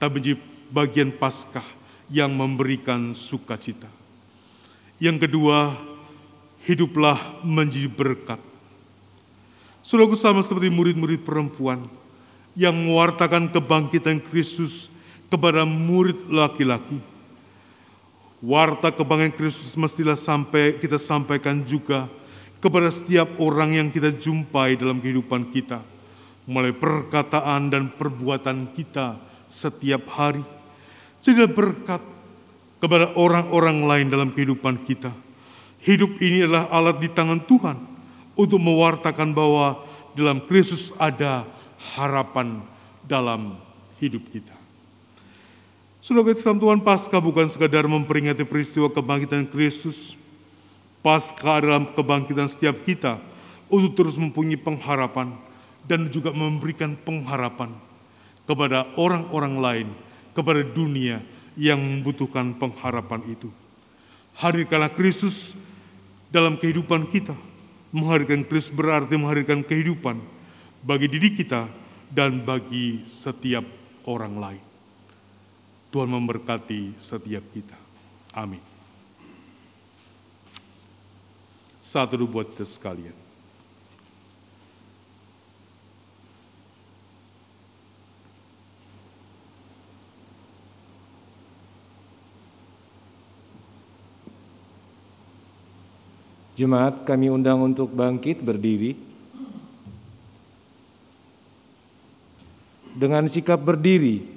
Tapi 0.02 0.18
menjadi 0.18 0.34
bagian 0.74 1.10
Paskah 1.14 1.64
yang 2.10 2.34
memberikan 2.34 3.14
sukacita. 3.14 3.86
Yang 4.98 5.30
kedua, 5.30 5.78
hiduplah 6.66 7.46
menjadi 7.46 7.86
berkat. 7.86 8.42
Saudaraku 9.86 10.18
sama 10.18 10.42
seperti 10.42 10.66
murid-murid 10.66 11.22
perempuan 11.22 11.86
yang 12.58 12.74
mewartakan 12.74 13.52
kebangkitan 13.52 14.18
Kristus 14.18 14.90
kepada 15.26 15.66
murid 15.66 16.30
laki-laki. 16.30 16.98
Warta 18.42 18.92
kebangkitan 18.92 19.34
Kristus 19.34 19.74
mestilah 19.74 20.14
sampai 20.14 20.76
kita 20.76 21.00
sampaikan 21.00 21.64
juga 21.64 22.06
kepada 22.60 22.92
setiap 22.92 23.26
orang 23.40 23.74
yang 23.76 23.88
kita 23.88 24.12
jumpai 24.12 24.76
dalam 24.76 25.00
kehidupan 25.00 25.50
kita, 25.50 25.80
mulai 26.44 26.72
perkataan 26.72 27.72
dan 27.72 27.88
perbuatan 27.90 28.70
kita 28.76 29.16
setiap 29.48 30.06
hari. 30.12 30.44
Jadi 31.24 31.48
berkat 31.50 32.02
kepada 32.78 33.12
orang-orang 33.18 33.82
lain 33.82 34.06
dalam 34.12 34.30
kehidupan 34.30 34.84
kita. 34.86 35.10
Hidup 35.82 36.18
ini 36.18 36.42
adalah 36.46 36.66
alat 36.70 36.98
di 36.98 37.08
tangan 37.10 37.40
Tuhan 37.46 37.78
untuk 38.34 38.58
mewartakan 38.58 39.30
bahwa 39.30 39.80
dalam 40.18 40.42
Kristus 40.44 40.90
ada 40.98 41.46
harapan 41.94 42.64
dalam 43.06 43.54
hidup 44.02 44.22
kita. 44.32 44.55
Saudara 46.06 46.30
Islam 46.30 46.62
Tuhan 46.62 46.78
Paskah 46.86 47.18
bukan 47.18 47.50
sekadar 47.50 47.82
memperingati 47.90 48.46
peristiwa 48.46 48.86
kebangkitan 48.86 49.42
Kristus. 49.42 50.14
Paskah 51.02 51.58
adalah 51.58 51.82
kebangkitan 51.82 52.46
setiap 52.46 52.78
kita 52.86 53.18
untuk 53.66 53.98
terus 53.98 54.14
mempunyai 54.14 54.54
pengharapan 54.54 55.34
dan 55.82 56.06
juga 56.06 56.30
memberikan 56.30 56.94
pengharapan 56.94 57.74
kepada 58.46 58.86
orang-orang 58.94 59.54
lain, 59.58 59.88
kepada 60.30 60.62
dunia 60.62 61.26
yang 61.58 61.82
membutuhkan 61.82 62.54
pengharapan 62.54 63.26
itu. 63.26 63.50
Hadirkanlah 64.38 64.94
Kristus 64.94 65.58
dalam 66.30 66.54
kehidupan 66.54 67.10
kita. 67.10 67.34
Menghadirkan 67.90 68.46
Kristus 68.46 68.70
berarti 68.70 69.18
menghadirkan 69.18 69.66
kehidupan 69.66 70.22
bagi 70.86 71.10
diri 71.10 71.34
kita 71.34 71.66
dan 72.14 72.46
bagi 72.46 73.02
setiap 73.10 73.66
orang 74.06 74.38
lain. 74.38 74.65
Tuhan 75.96 76.12
memberkati 76.12 76.92
setiap 77.00 77.40
kita. 77.56 77.72
Amin. 78.36 78.60
Saat 81.80 82.12
itu 82.12 82.28
buat 82.28 82.52
kita 82.52 82.68
sekalian. 82.68 83.16
Jemaat 96.60 97.08
kami 97.08 97.32
undang 97.32 97.64
untuk 97.64 97.88
bangkit 97.96 98.44
berdiri. 98.44 99.00
Dengan 102.92 103.24
sikap 103.32 103.64
berdiri, 103.64 104.35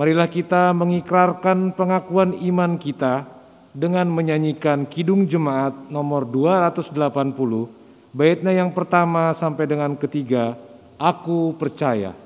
marilah 0.00 0.32
kita 0.32 0.72
mengikrarkan 0.72 1.76
pengakuan 1.76 2.32
iman 2.32 2.80
kita 2.80 3.28
dengan 3.76 4.08
menyanyikan 4.08 4.88
Kidung 4.88 5.28
Jemaat 5.28 5.92
nomor 5.92 6.24
280, 6.24 6.96
baitnya 8.16 8.64
yang 8.64 8.72
pertama 8.72 9.36
sampai 9.36 9.68
dengan 9.68 9.92
ketiga, 10.00 10.56
Aku 10.96 11.52
percaya. 11.60 12.16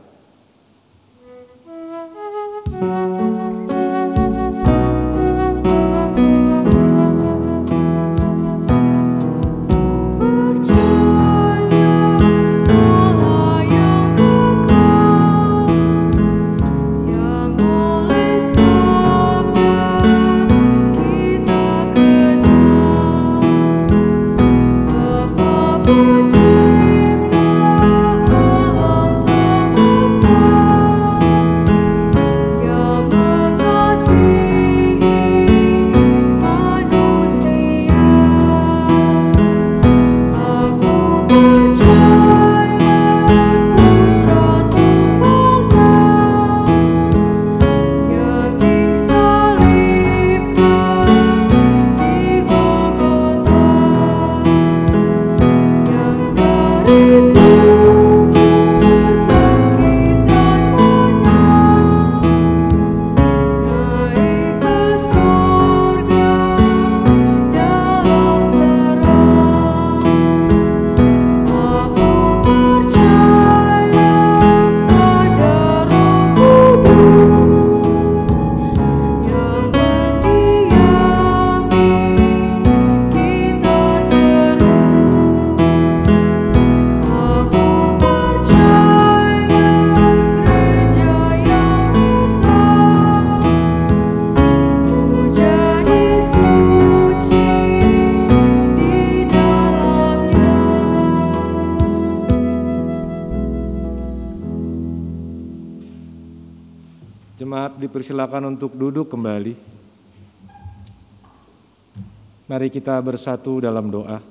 Mari 112.64 112.80
kita 112.80 112.96
bersatu 112.96 113.60
dalam 113.60 113.92
doa. 113.92 114.24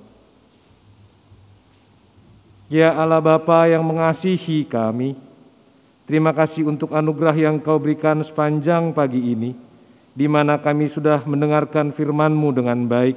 Ya 2.66 2.90
Allah 2.90 3.22
Bapa 3.22 3.70
yang 3.70 3.86
mengasihi 3.86 4.66
kami, 4.66 5.14
terima 6.10 6.34
kasih 6.34 6.66
untuk 6.66 6.98
anugerah 6.98 7.38
yang 7.38 7.62
kau 7.62 7.78
berikan 7.78 8.26
sepanjang 8.26 8.90
pagi 8.90 9.38
ini, 9.38 9.54
di 10.18 10.26
mana 10.26 10.58
kami 10.58 10.90
sudah 10.90 11.22
mendengarkan 11.30 11.94
firman-Mu 11.94 12.50
dengan 12.58 12.90
baik. 12.90 13.14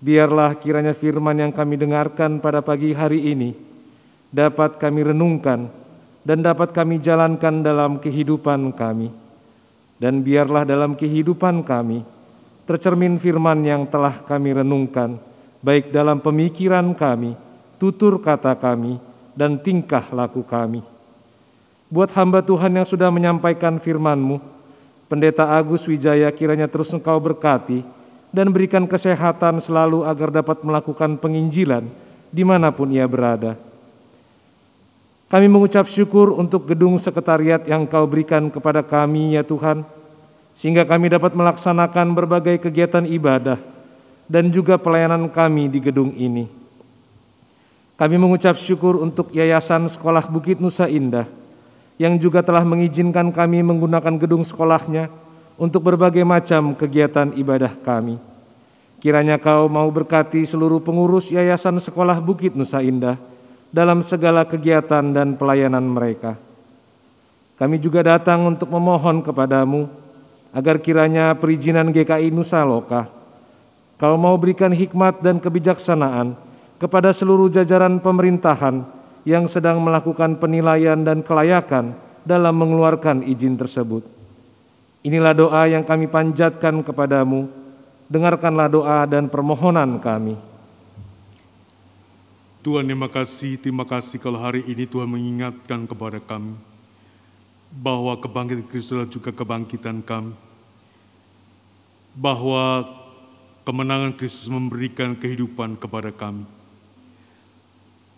Biarlah 0.00 0.56
kiranya 0.56 0.96
firman 0.96 1.36
yang 1.36 1.52
kami 1.52 1.76
dengarkan 1.76 2.40
pada 2.40 2.64
pagi 2.64 2.96
hari 2.96 3.36
ini 3.36 3.52
dapat 4.32 4.80
kami 4.80 5.12
renungkan 5.12 5.68
dan 6.24 6.40
dapat 6.40 6.72
kami 6.72 7.04
jalankan 7.04 7.60
dalam 7.60 8.00
kehidupan 8.00 8.72
kami. 8.72 9.12
Dan 10.00 10.24
biarlah 10.24 10.64
dalam 10.64 10.96
kehidupan 10.96 11.60
kami 11.68 12.00
tercermin 12.70 13.18
firman 13.18 13.66
yang 13.66 13.82
telah 13.90 14.22
kami 14.22 14.54
renungkan, 14.54 15.18
baik 15.58 15.90
dalam 15.90 16.22
pemikiran 16.22 16.94
kami, 16.94 17.34
tutur 17.82 18.22
kata 18.22 18.54
kami, 18.54 19.02
dan 19.34 19.58
tingkah 19.58 20.06
laku 20.14 20.46
kami. 20.46 20.86
Buat 21.90 22.14
hamba 22.14 22.38
Tuhan 22.38 22.70
yang 22.70 22.86
sudah 22.86 23.10
menyampaikan 23.10 23.82
firman-Mu, 23.82 24.38
Pendeta 25.10 25.50
Agus 25.50 25.90
Wijaya 25.90 26.30
kiranya 26.30 26.70
terus 26.70 26.94
engkau 26.94 27.18
berkati 27.18 27.82
dan 28.30 28.54
berikan 28.54 28.86
kesehatan 28.86 29.58
selalu 29.58 30.06
agar 30.06 30.30
dapat 30.30 30.62
melakukan 30.62 31.18
penginjilan 31.18 31.82
di 32.30 32.46
mana 32.46 32.70
pun 32.70 32.86
ia 32.94 33.02
berada. 33.10 33.58
Kami 35.26 35.50
mengucap 35.50 35.90
syukur 35.90 36.30
untuk 36.38 36.70
gedung 36.70 36.94
sekretariat 37.02 37.66
yang 37.66 37.82
Kau 37.90 38.06
berikan 38.06 38.46
kepada 38.46 38.86
kami, 38.86 39.34
ya 39.34 39.42
Tuhan, 39.42 39.82
sehingga 40.60 40.84
kami 40.84 41.08
dapat 41.08 41.32
melaksanakan 41.32 42.12
berbagai 42.12 42.60
kegiatan 42.60 43.08
ibadah 43.08 43.56
dan 44.28 44.52
juga 44.52 44.76
pelayanan 44.76 45.24
kami 45.32 45.72
di 45.72 45.80
gedung 45.80 46.12
ini. 46.12 46.44
Kami 47.96 48.20
mengucap 48.20 48.60
syukur 48.60 49.00
untuk 49.00 49.32
Yayasan 49.32 49.88
Sekolah 49.88 50.28
Bukit 50.28 50.60
Nusa 50.60 50.84
Indah 50.84 51.24
yang 51.96 52.20
juga 52.20 52.44
telah 52.44 52.60
mengizinkan 52.60 53.32
kami 53.32 53.64
menggunakan 53.64 54.20
gedung 54.20 54.44
sekolahnya 54.44 55.08
untuk 55.56 55.80
berbagai 55.80 56.28
macam 56.28 56.76
kegiatan 56.76 57.32
ibadah 57.40 57.72
kami. 57.80 58.20
Kiranya 59.00 59.40
Kau 59.40 59.64
mau 59.64 59.88
berkati 59.88 60.44
seluruh 60.44 60.84
pengurus 60.84 61.32
Yayasan 61.32 61.80
Sekolah 61.80 62.20
Bukit 62.20 62.52
Nusa 62.52 62.84
Indah 62.84 63.16
dalam 63.72 64.04
segala 64.04 64.44
kegiatan 64.44 65.08
dan 65.08 65.40
pelayanan 65.40 65.88
mereka. 65.88 66.36
Kami 67.56 67.80
juga 67.80 68.04
datang 68.04 68.44
untuk 68.44 68.68
memohon 68.68 69.24
kepadamu 69.24 69.88
agar 70.50 70.82
kiranya 70.82 71.34
perizinan 71.38 71.94
GKI 71.94 72.34
Nusa 72.34 72.62
Loka, 72.66 73.06
kau 73.98 74.14
mau 74.18 74.34
berikan 74.34 74.74
hikmat 74.74 75.22
dan 75.22 75.38
kebijaksanaan 75.38 76.34
kepada 76.82 77.14
seluruh 77.14 77.46
jajaran 77.52 78.02
pemerintahan 78.02 78.82
yang 79.22 79.44
sedang 79.46 79.78
melakukan 79.78 80.40
penilaian 80.40 80.98
dan 81.04 81.20
kelayakan 81.20 81.94
dalam 82.24 82.56
mengeluarkan 82.56 83.22
izin 83.22 83.54
tersebut. 83.54 84.02
Inilah 85.00 85.32
doa 85.32 85.62
yang 85.68 85.84
kami 85.84 86.08
panjatkan 86.08 86.84
kepadamu, 86.84 87.48
dengarkanlah 88.08 88.68
doa 88.68 89.00
dan 89.08 89.28
permohonan 89.28 89.96
kami. 89.96 90.36
Tuhan 92.60 92.84
terima 92.84 93.08
kasih, 93.08 93.56
terima 93.56 93.88
kasih 93.88 94.20
kalau 94.20 94.36
hari 94.36 94.60
ini 94.68 94.84
Tuhan 94.84 95.08
mengingatkan 95.08 95.88
kepada 95.88 96.20
kami 96.20 96.69
bahwa 97.70 98.18
kebangkitan 98.18 98.66
Kristus 98.66 98.92
adalah 98.98 99.10
juga 99.10 99.30
kebangkitan 99.30 100.02
kami. 100.02 100.34
Bahwa 102.18 102.82
kemenangan 103.62 104.18
Kristus 104.18 104.50
memberikan 104.50 105.14
kehidupan 105.14 105.78
kepada 105.78 106.10
kami. 106.10 106.42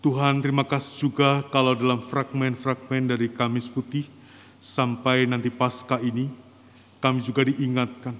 Tuhan 0.03 0.43
terima 0.43 0.67
kasih 0.67 1.07
juga 1.07 1.45
kalau 1.47 1.77
dalam 1.77 2.03
fragmen-fragmen 2.03 3.07
dari 3.07 3.31
Kamis 3.31 3.71
Putih 3.71 4.03
sampai 4.59 5.23
nanti 5.23 5.47
pasca 5.47 5.95
ini, 6.03 6.27
kami 6.99 7.23
juga 7.23 7.47
diingatkan 7.47 8.11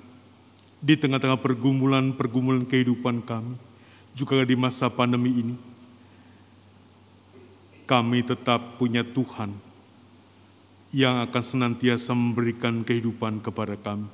di 0.80 0.96
tengah-tengah 0.96 1.44
pergumulan-pergumulan 1.44 2.64
kehidupan 2.64 3.20
kami, 3.28 3.60
juga 4.16 4.48
di 4.48 4.56
masa 4.56 4.88
pandemi 4.88 5.44
ini, 5.44 5.56
kami 7.84 8.24
tetap 8.24 8.80
punya 8.80 9.04
Tuhan 9.04 9.73
yang 10.94 11.26
akan 11.26 11.44
senantiasa 11.44 12.14
memberikan 12.14 12.86
kehidupan 12.86 13.42
kepada 13.42 13.74
kami. 13.74 14.06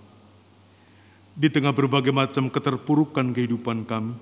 Di 1.35 1.51
tengah 1.51 1.75
berbagai 1.75 2.15
macam 2.15 2.47
keterpurukan 2.47 3.35
kehidupan 3.35 3.83
kami, 3.83 4.15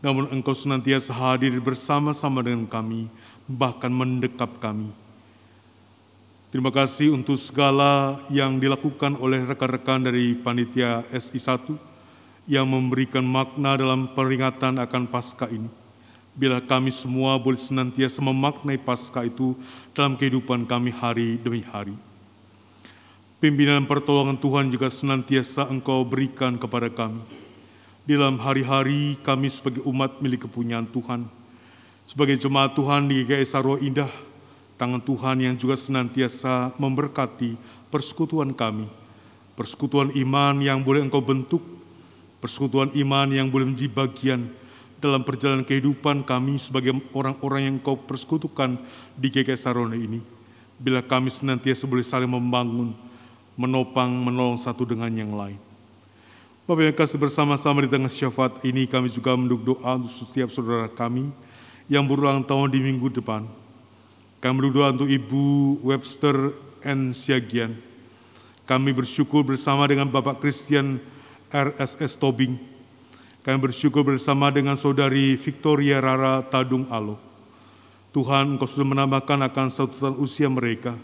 namun 0.00 0.28
Engkau 0.32 0.56
senantiasa 0.56 1.12
hadir 1.12 1.52
bersama-sama 1.60 2.40
dengan 2.40 2.64
kami, 2.64 3.08
bahkan 3.44 3.92
mendekap 3.92 4.56
kami. 4.60 4.88
Terima 6.48 6.72
kasih 6.72 7.12
untuk 7.12 7.36
segala 7.36 8.20
yang 8.30 8.56
dilakukan 8.62 9.18
oleh 9.20 9.44
rekan-rekan 9.44 10.06
dari 10.06 10.38
Panitia 10.38 11.04
SI1 11.10 11.66
yang 12.46 12.68
memberikan 12.68 13.24
makna 13.24 13.74
dalam 13.74 14.06
peringatan 14.12 14.78
akan 14.78 15.08
Paskah 15.08 15.50
ini. 15.50 15.66
Bila 16.34 16.62
kami 16.62 16.94
semua 16.94 17.38
boleh 17.42 17.58
senantiasa 17.58 18.22
memaknai 18.22 18.78
Paskah 18.78 19.26
itu 19.26 19.58
dalam 19.94 20.18
kehidupan 20.18 20.66
kami 20.66 20.90
hari 20.90 21.38
demi 21.38 21.62
hari. 21.62 21.94
Pimpinan 23.38 23.86
pertolongan 23.86 24.34
Tuhan 24.34 24.66
juga 24.66 24.90
senantiasa 24.90 25.70
Engkau 25.70 26.02
berikan 26.02 26.58
kepada 26.58 26.90
kami. 26.90 27.22
Dalam 28.04 28.36
hari-hari 28.36 29.16
kami 29.22 29.48
sebagai 29.48 29.80
umat 29.86 30.20
milik 30.20 30.44
kepunyaan 30.44 30.84
Tuhan, 30.90 31.24
sebagai 32.10 32.36
jemaat 32.36 32.76
Tuhan 32.76 33.08
di 33.08 33.24
GKI 33.24 33.46
Sarwa 33.48 33.80
Indah, 33.80 34.12
tangan 34.76 35.00
Tuhan 35.00 35.40
yang 35.40 35.54
juga 35.56 35.78
senantiasa 35.78 36.74
memberkati 36.76 37.56
persekutuan 37.88 38.52
kami, 38.52 38.90
persekutuan 39.56 40.12
iman 40.12 40.58
yang 40.60 40.82
boleh 40.82 41.06
Engkau 41.06 41.22
bentuk, 41.22 41.62
persekutuan 42.42 42.92
iman 42.92 43.30
yang 43.30 43.48
boleh 43.48 43.72
menjadi 43.72 43.88
bagian 43.88 44.50
dalam 45.04 45.20
perjalanan 45.20 45.68
kehidupan 45.68 46.24
kami 46.24 46.56
sebagai 46.56 46.96
orang-orang 47.12 47.68
yang 47.68 47.74
Engkau 47.76 48.00
persekutukan 48.00 48.80
di 49.12 49.28
GKI 49.28 49.60
Sarona 49.60 49.92
ini. 49.92 50.24
Bila 50.80 51.04
kami 51.04 51.28
senantiasa 51.28 51.84
boleh 51.84 52.02
saling 52.02 52.32
membangun, 52.32 52.96
menopang, 53.60 54.08
menolong 54.08 54.56
satu 54.56 54.88
dengan 54.88 55.12
yang 55.12 55.36
lain. 55.36 55.60
Bapak 56.64 56.80
yang 56.80 56.96
kasih 56.96 57.20
bersama-sama 57.20 57.84
di 57.84 57.92
tengah 57.92 58.08
syafaat 58.08 58.64
ini 58.64 58.88
kami 58.88 59.12
juga 59.12 59.36
menduk 59.36 59.60
doa 59.68 60.00
untuk 60.00 60.08
setiap 60.08 60.48
saudara 60.48 60.88
kami 60.88 61.28
yang 61.92 62.08
berulang 62.08 62.40
tahun 62.40 62.72
di 62.72 62.80
minggu 62.80 63.12
depan. 63.20 63.44
Kami 64.40 64.54
berdoa 64.56 64.96
untuk 64.96 65.12
Ibu 65.12 65.44
Webster 65.84 66.56
N. 66.80 67.12
Siagian. 67.12 67.76
Kami 68.64 68.96
bersyukur 68.96 69.44
bersama 69.44 69.84
dengan 69.84 70.08
Bapak 70.08 70.40
Christian 70.40 70.96
RSS 71.52 72.16
Tobing. 72.16 72.73
Kami 73.44 73.60
bersyukur 73.60 74.00
bersama 74.08 74.48
dengan 74.48 74.72
Saudari 74.72 75.36
Victoria 75.36 76.00
Rara 76.00 76.40
Tadung 76.40 76.88
Alo. 76.88 77.20
Tuhan, 78.08 78.56
Engkau 78.56 78.64
sudah 78.64 78.88
menambahkan 78.88 79.36
akan 79.36 79.68
tahun 79.68 80.16
usia 80.16 80.48
mereka. 80.48 80.96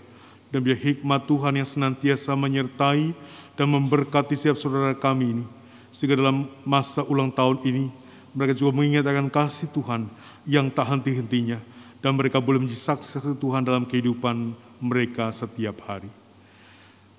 Dan 0.48 0.64
biar 0.64 0.80
hikmat 0.80 1.28
Tuhan 1.28 1.60
yang 1.60 1.68
senantiasa 1.68 2.32
menyertai 2.32 3.12
dan 3.60 3.66
memberkati 3.68 4.40
setiap 4.40 4.56
saudara 4.56 4.96
kami 4.96 5.36
ini. 5.36 5.44
Sehingga 5.92 6.16
dalam 6.16 6.48
masa 6.64 7.04
ulang 7.04 7.28
tahun 7.28 7.60
ini, 7.60 7.92
mereka 8.32 8.56
juga 8.56 8.72
mengingat 8.72 9.04
akan 9.04 9.28
kasih 9.28 9.68
Tuhan 9.76 10.08
yang 10.48 10.72
tak 10.72 10.96
henti-hentinya. 10.96 11.60
Dan 12.00 12.16
mereka 12.16 12.40
boleh 12.40 12.64
menjadi 12.64 12.96
saksi 12.96 13.36
Tuhan 13.36 13.68
dalam 13.68 13.84
kehidupan 13.84 14.56
mereka 14.80 15.28
setiap 15.28 15.84
hari. 15.84 16.08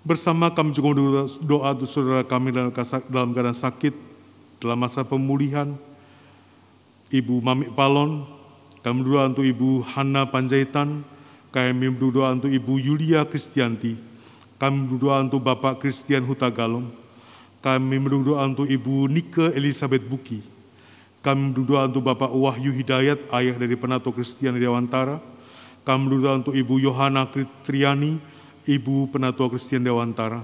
Bersama 0.01 0.49
kami 0.49 0.73
juga 0.73 0.97
doa 1.45 1.77
untuk 1.77 1.85
saudara 1.85 2.25
kami 2.25 2.49
dalam 2.49 2.73
keadaan 3.37 3.53
sakit, 3.53 4.10
dalam 4.61 4.77
masa 4.77 5.01
pemulihan, 5.01 5.73
Ibu 7.09 7.41
Mami 7.41 7.73
Palon, 7.73 8.23
kami 8.85 9.01
berdoa 9.01 9.33
untuk 9.33 9.43
Ibu 9.43 9.81
Hana 9.89 10.29
Panjaitan, 10.29 11.01
kami 11.49 11.89
berdoa 11.89 12.37
untuk 12.37 12.53
Ibu 12.53 12.77
Yulia 12.77 13.25
Kristianti, 13.25 13.97
kami 14.61 14.85
berdoa 14.85 15.25
untuk 15.25 15.41
Bapak 15.41 15.81
Christian 15.81 16.21
Hutagalung. 16.29 16.93
Kami 17.61 17.97
berdoa 18.01 18.41
untuk 18.49 18.65
Ibu 18.65 19.05
Nike 19.05 19.53
Elizabeth 19.53 20.01
Buki. 20.01 20.41
Kami 21.21 21.53
berdoa 21.53 21.85
untuk 21.85 22.01
Bapak 22.01 22.33
Wahyu 22.33 22.73
Hidayat, 22.73 23.21
ayah 23.37 23.53
dari 23.53 23.77
Penato 23.77 24.09
Kristian 24.09 24.57
Dewantara. 24.57 25.21
Kami 25.85 26.09
berdoa 26.09 26.41
untuk 26.41 26.57
Ibu 26.57 26.81
Yohana 26.81 27.29
Triani, 27.65 28.17
Ibu 28.65 29.13
Penatua 29.13 29.49
Kristian 29.49 29.85
Dewantara. 29.85 30.41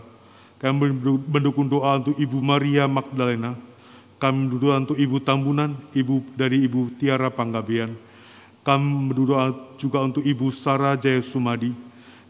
Kami 0.58 0.94
mendukung 1.30 1.70
doa 1.70 2.02
untuk 2.02 2.18
Ibu 2.18 2.38
Maria 2.42 2.90
Magdalena. 2.90 3.54
Kami 4.18 4.50
berdoa 4.50 4.82
untuk 4.82 4.98
Ibu 4.98 5.22
Tambunan, 5.22 5.78
Ibu 5.94 6.34
dari 6.34 6.66
Ibu 6.66 6.98
Tiara 6.98 7.30
Panggabean. 7.30 7.94
Kami 8.66 9.14
berdoa 9.14 9.54
juga 9.78 10.02
untuk 10.02 10.26
Ibu 10.26 10.50
Sarah 10.50 10.98
Jaya 10.98 11.22
Sumadi 11.22 11.88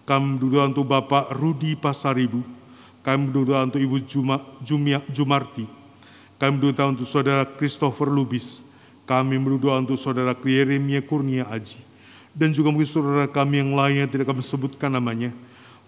kami 0.08 0.40
berdoa 0.40 0.72
untuk 0.72 0.88
Bapak 0.88 1.36
Rudi 1.36 1.76
Pasaribu. 1.76 2.40
Kami 3.04 3.28
berdoa 3.28 3.68
untuk 3.68 3.84
Ibu 3.84 4.08
Juma, 4.08 4.40
Jumia, 4.64 5.04
Jumarti. 5.12 5.68
Kami 6.40 6.56
berdoa 6.56 6.96
untuk 6.96 7.04
Saudara 7.04 7.44
Christopher 7.44 8.08
Lubis. 8.08 8.64
Kami 9.04 9.36
berdoa 9.36 9.84
untuk 9.84 10.00
Saudara 10.00 10.32
Yeremia 10.32 11.04
Kurnia 11.04 11.44
Aji. 11.52 11.84
Dan 12.32 12.56
juga 12.56 12.72
mungkin 12.72 12.88
saudara 12.88 13.26
kami 13.28 13.60
yang 13.60 13.76
lain 13.76 14.08
tidak 14.08 14.32
kami 14.32 14.46
sebutkan 14.46 14.96
namanya. 14.96 15.36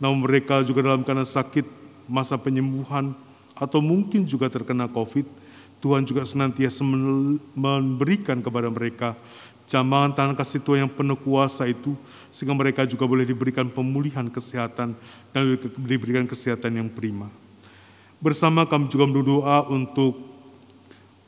Namun 0.04 0.28
mereka 0.28 0.68
juga 0.68 0.84
dalam 0.84 1.06
karena 1.08 1.24
sakit, 1.24 1.64
masa 2.10 2.36
penyembuhan, 2.36 3.16
atau 3.56 3.80
mungkin 3.80 4.28
juga 4.28 4.52
terkena 4.52 4.92
COVID. 4.92 5.24
Tuhan 5.80 6.04
juga 6.04 6.28
senantiasa 6.28 6.84
memberikan 7.56 8.44
kepada 8.44 8.68
mereka 8.68 9.16
jambangan 9.70 10.12
tangan 10.12 10.36
kasih 10.36 10.60
Tuhan 10.66 10.80
yang 10.86 10.92
penuh 10.92 11.16
kuasa 11.16 11.70
itu, 11.70 11.94
sehingga 12.34 12.58
mereka 12.58 12.84
juga 12.84 13.06
boleh 13.08 13.24
diberikan 13.24 13.70
pemulihan 13.70 14.28
kesehatan 14.28 14.98
dan 15.32 15.42
diberikan 15.78 16.26
kesehatan 16.28 16.84
yang 16.84 16.90
prima. 16.92 17.32
Bersama 18.20 18.68
kami 18.68 18.92
juga 18.92 19.08
berdoa 19.08 19.70
untuk 19.72 20.20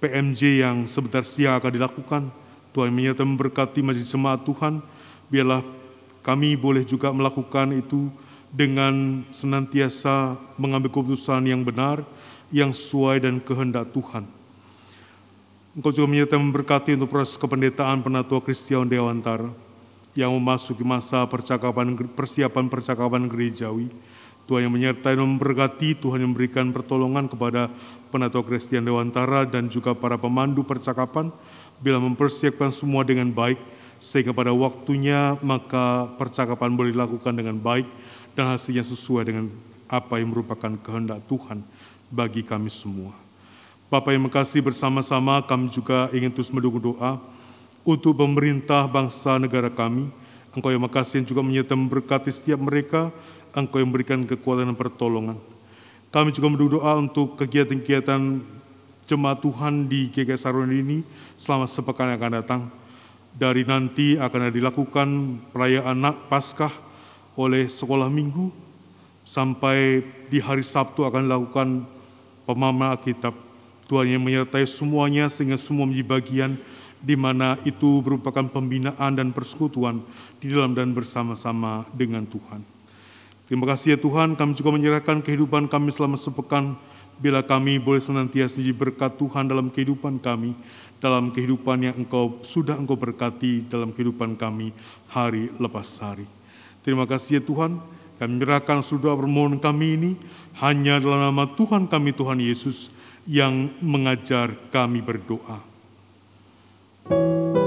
PMJ 0.04 0.66
yang 0.66 0.90
sebentar 0.90 1.24
siang 1.24 1.62
akan 1.62 1.72
dilakukan. 1.72 2.24
Tuhan 2.76 2.92
menyertai 2.92 3.28
memberkati 3.28 3.80
majelis 3.86 4.10
jemaat 4.10 4.42
Tuhan, 4.44 4.82
biarlah 5.30 5.62
kami 6.26 6.58
boleh 6.58 6.84
juga 6.84 7.14
melakukan 7.14 7.72
itu 7.78 8.10
dengan 8.52 9.24
senantiasa 9.32 10.36
mengambil 10.60 10.92
keputusan 10.92 11.48
yang 11.48 11.64
benar, 11.64 12.04
yang 12.52 12.76
sesuai 12.76 13.24
dan 13.24 13.40
kehendak 13.40 13.92
Tuhan 13.96 14.41
Engkau 15.72 15.96
juga 15.96 16.12
menyertai 16.12 16.36
memberkati 16.36 17.00
untuk 17.00 17.16
proses 17.16 17.40
kependetaan 17.40 18.04
penatua 18.04 18.44
Kristian 18.44 18.84
Dewantara 18.84 19.48
yang 20.12 20.36
memasuki 20.36 20.84
masa 20.84 21.24
percakapan 21.24 21.96
persiapan 22.12 22.68
percakapan 22.68 23.24
gerejawi. 23.32 23.88
Tuhan 24.52 24.68
yang 24.68 24.74
menyertai 24.76 25.16
dan 25.16 25.24
memberkati, 25.24 25.96
Tuhan 25.96 26.20
yang 26.20 26.36
memberikan 26.36 26.76
pertolongan 26.76 27.32
kepada 27.32 27.72
penatua 28.12 28.44
Kristian 28.44 28.84
Dewantara 28.84 29.48
dan 29.48 29.72
juga 29.72 29.96
para 29.96 30.20
pemandu 30.20 30.60
percakapan 30.60 31.32
bila 31.80 32.04
mempersiapkan 32.04 32.68
semua 32.68 33.08
dengan 33.08 33.32
baik 33.32 33.56
sehingga 33.96 34.36
pada 34.36 34.52
waktunya 34.52 35.40
maka 35.40 36.12
percakapan 36.20 36.76
boleh 36.76 36.92
dilakukan 36.92 37.32
dengan 37.32 37.56
baik 37.56 37.88
dan 38.36 38.52
hasilnya 38.52 38.84
sesuai 38.84 39.24
dengan 39.24 39.48
apa 39.88 40.20
yang 40.20 40.36
merupakan 40.36 40.76
kehendak 40.84 41.24
Tuhan 41.32 41.64
bagi 42.12 42.44
kami 42.44 42.68
semua. 42.68 43.21
Bapak 43.92 44.16
yang 44.16 44.24
mengasihi 44.24 44.64
bersama-sama 44.64 45.44
kami 45.44 45.68
juga 45.68 46.08
ingin 46.16 46.32
terus 46.32 46.48
mendukung 46.48 46.80
doa 46.80 47.20
untuk 47.84 48.16
pemerintah 48.16 48.88
bangsa 48.88 49.36
negara 49.36 49.68
kami. 49.68 50.08
Engkau 50.56 50.72
yang 50.72 50.80
makasih 50.80 51.20
yang 51.20 51.28
juga 51.28 51.44
menyertai 51.44 51.76
memberkati 51.76 52.32
setiap 52.32 52.64
mereka, 52.64 53.12
Engkau 53.52 53.84
yang 53.84 53.92
memberikan 53.92 54.24
kekuatan 54.24 54.72
dan 54.72 54.80
pertolongan. 54.80 55.36
Kami 56.08 56.32
juga 56.32 56.48
mendukung 56.48 56.80
doa 56.80 57.04
untuk 57.04 57.36
kegiatan-kegiatan 57.36 58.40
jemaat 59.12 59.44
Tuhan 59.44 59.92
di 59.92 60.08
GKS 60.08 60.48
Sarun 60.48 60.72
ini 60.72 61.04
selama 61.36 61.68
sepekan 61.68 62.16
yang 62.16 62.20
akan 62.24 62.32
datang. 62.40 62.62
Dari 63.36 63.68
nanti 63.68 64.16
akan 64.16 64.56
dilakukan 64.56 65.08
perayaan 65.52 66.00
Paskah 66.32 66.72
oleh 67.36 67.68
sekolah 67.68 68.08
minggu 68.08 68.56
sampai 69.28 70.00
di 70.32 70.40
hari 70.40 70.64
Sabtu 70.64 71.04
akan 71.04 71.28
dilakukan 71.28 71.68
pemahaman 72.48 72.96
Alkitab 72.96 73.51
Tuhan 73.92 74.08
yang 74.08 74.24
menyertai 74.24 74.64
semuanya 74.64 75.28
sehingga 75.28 75.60
semua 75.60 75.84
menjadi 75.84 76.08
bagian 76.08 76.52
di 77.04 77.20
mana 77.20 77.60
itu 77.68 78.00
merupakan 78.00 78.48
pembinaan 78.48 79.12
dan 79.12 79.36
persekutuan 79.36 80.00
di 80.40 80.48
dalam 80.48 80.72
dan 80.72 80.96
bersama-sama 80.96 81.84
dengan 81.92 82.24
Tuhan. 82.24 82.64
Terima 83.52 83.68
kasih 83.68 83.94
ya 83.94 84.00
Tuhan, 84.00 84.40
kami 84.40 84.56
juga 84.56 84.72
menyerahkan 84.72 85.20
kehidupan 85.20 85.68
kami 85.68 85.92
selama 85.92 86.16
sepekan, 86.16 86.80
bila 87.20 87.44
kami 87.44 87.84
boleh 87.84 88.00
senantiasa 88.00 88.64
menjadi 88.64 88.78
berkat 88.80 89.12
Tuhan 89.20 89.52
dalam 89.52 89.68
kehidupan 89.68 90.24
kami, 90.24 90.56
dalam 91.04 91.36
kehidupan 91.36 91.84
yang 91.84 91.96
Engkau 92.00 92.40
sudah 92.48 92.80
Engkau 92.80 92.96
berkati 92.96 93.68
dalam 93.68 93.92
kehidupan 93.92 94.40
kami 94.40 94.72
hari 95.12 95.52
lepas 95.60 96.00
hari. 96.00 96.24
Terima 96.80 97.04
kasih 97.04 97.38
ya 97.38 97.44
Tuhan, 97.44 97.76
kami 98.22 98.40
menyerahkan 98.40 98.88
seluruh 98.88 99.20
permohonan 99.20 99.60
kami 99.60 100.00
ini 100.00 100.12
hanya 100.64 101.02
dalam 101.02 101.20
nama 101.34 101.44
Tuhan 101.52 101.92
kami 101.92 102.16
Tuhan 102.16 102.40
Yesus, 102.40 102.94
yang 103.32 103.72
mengajar 103.80 104.52
kami 104.76 105.00
berdoa. 105.00 105.64
Umat 107.08 107.61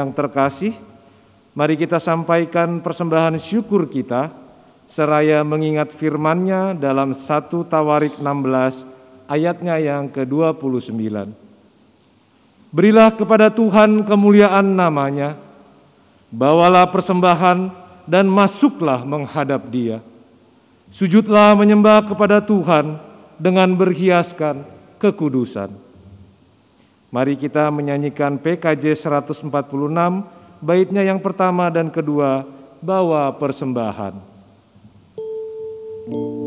yang 0.00 0.16
terkasih, 0.16 0.72
mari 1.52 1.76
kita 1.76 2.00
sampaikan 2.00 2.80
persembahan 2.80 3.36
syukur 3.36 3.84
kita 3.84 4.32
seraya 4.88 5.44
mengingat 5.44 5.92
firman-Nya 5.92 6.74
dalam 6.74 7.12
1 7.12 7.52
Tawarik 7.68 8.18
16 8.18 9.30
ayatnya 9.30 9.78
yang 9.78 10.10
ke-29. 10.10 10.90
Berilah 12.74 13.10
kepada 13.14 13.52
Tuhan 13.52 14.02
kemuliaan 14.02 14.74
namanya, 14.74 15.38
bawalah 16.34 16.90
persembahan 16.90 17.70
dan 18.08 18.26
masuklah 18.26 19.06
menghadap 19.06 19.70
dia. 19.70 20.02
Sujudlah 20.90 21.54
menyembah 21.54 22.02
kepada 22.02 22.42
Tuhan 22.42 22.98
dengan 23.38 23.70
berhiaskan 23.78 24.66
kekudusan. 24.98 25.89
Mari 27.10 27.34
kita 27.34 27.70
menyanyikan 27.74 28.38
PKJ 28.38 28.94
146, 28.94 29.50
baitnya 30.62 31.02
yang 31.02 31.18
pertama 31.18 31.66
dan 31.66 31.90
kedua, 31.90 32.46
bawa 32.78 33.34
persembahan. 33.34 34.30
Thank 36.10 36.14
you. 36.16 36.39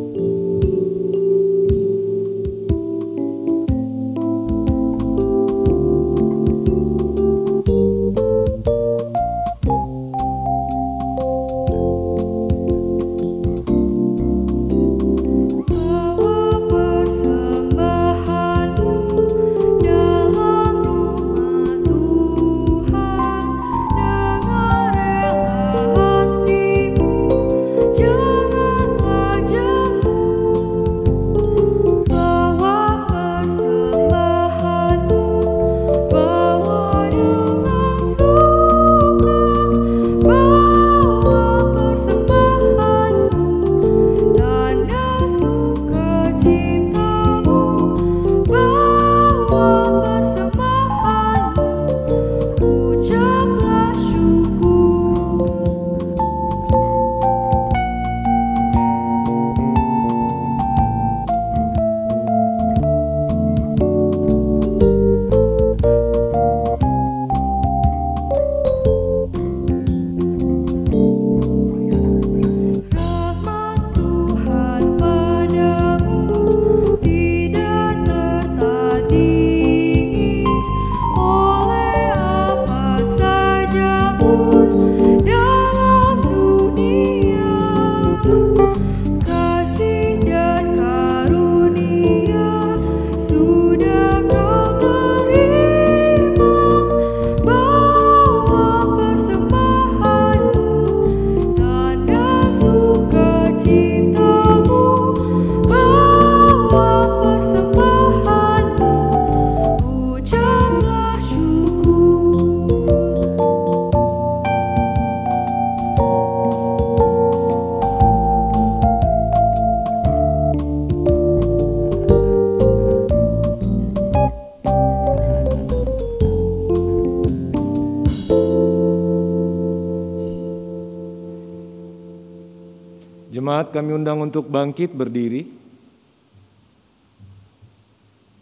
Kami 133.74 133.98
undang 133.98 134.22
untuk 134.22 134.46
bangkit 134.46 134.94
berdiri. 134.94 135.50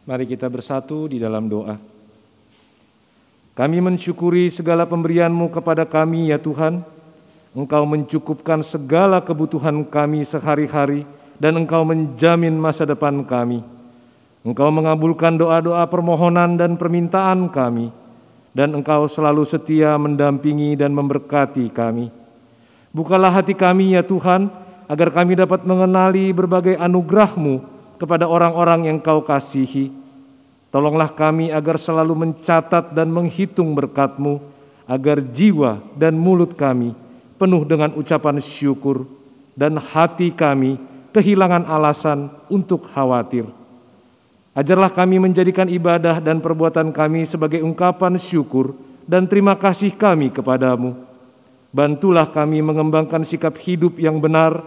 Mari 0.04 0.28
kita 0.28 0.52
bersatu 0.52 1.08
di 1.08 1.24
dalam 1.24 1.48
doa. 1.48 1.80
Kami 3.56 3.78
mensyukuri 3.80 4.52
segala 4.52 4.84
pemberian-Mu 4.84 5.48
kepada 5.48 5.88
kami 5.88 6.36
ya 6.36 6.38
Tuhan. 6.42 6.84
Engkau 7.56 7.84
mencukupkan 7.88 8.60
segala 8.60 9.24
kebutuhan 9.24 9.88
kami 9.88 10.28
sehari-hari 10.28 11.08
dan 11.40 11.56
Engkau 11.56 11.88
menjamin 11.88 12.56
masa 12.60 12.84
depan 12.84 13.24
kami. 13.24 13.64
Engkau 14.44 14.68
mengabulkan 14.68 15.40
doa-doa 15.40 15.88
permohonan 15.88 16.60
dan 16.60 16.76
permintaan 16.76 17.48
kami 17.48 18.02
dan 18.52 18.76
Engkau 18.76 19.08
selalu 19.08 19.48
setia 19.48 19.96
mendampingi 19.96 20.76
dan 20.76 20.92
memberkati 20.92 21.72
kami. 21.72 22.12
Bukalah 22.92 23.32
hati 23.32 23.56
kami 23.56 23.96
ya 23.96 24.04
Tuhan, 24.04 24.52
agar 24.92 25.08
kami 25.08 25.40
dapat 25.40 25.64
mengenali 25.64 26.36
berbagai 26.36 26.76
anugerah-Mu 26.76 27.64
kepada 27.96 28.28
orang-orang 28.28 28.92
yang 28.92 29.00
Kau 29.00 29.24
kasihi. 29.24 29.88
Tolonglah 30.68 31.16
kami 31.16 31.48
agar 31.48 31.80
selalu 31.80 32.28
mencatat 32.28 32.92
dan 32.92 33.08
menghitung 33.08 33.72
berkat-Mu, 33.72 34.44
agar 34.84 35.24
jiwa 35.24 35.80
dan 35.96 36.20
mulut 36.20 36.52
kami 36.60 36.92
penuh 37.40 37.64
dengan 37.64 37.96
ucapan 37.96 38.44
syukur 38.44 39.08
dan 39.56 39.80
hati 39.80 40.36
kami 40.36 40.76
kehilangan 41.16 41.64
alasan 41.72 42.28
untuk 42.52 42.92
khawatir. 42.92 43.48
Ajarlah 44.52 44.92
kami 44.92 45.16
menjadikan 45.24 45.72
ibadah 45.72 46.20
dan 46.20 46.44
perbuatan 46.44 46.92
kami 46.92 47.24
sebagai 47.24 47.64
ungkapan 47.64 48.20
syukur 48.20 48.76
dan 49.08 49.24
terima 49.24 49.56
kasih 49.56 49.96
kami 49.96 50.28
kepadamu. 50.36 50.92
Bantulah 51.72 52.28
kami 52.28 52.60
mengembangkan 52.60 53.24
sikap 53.24 53.56
hidup 53.64 53.96
yang 53.96 54.20
benar, 54.20 54.60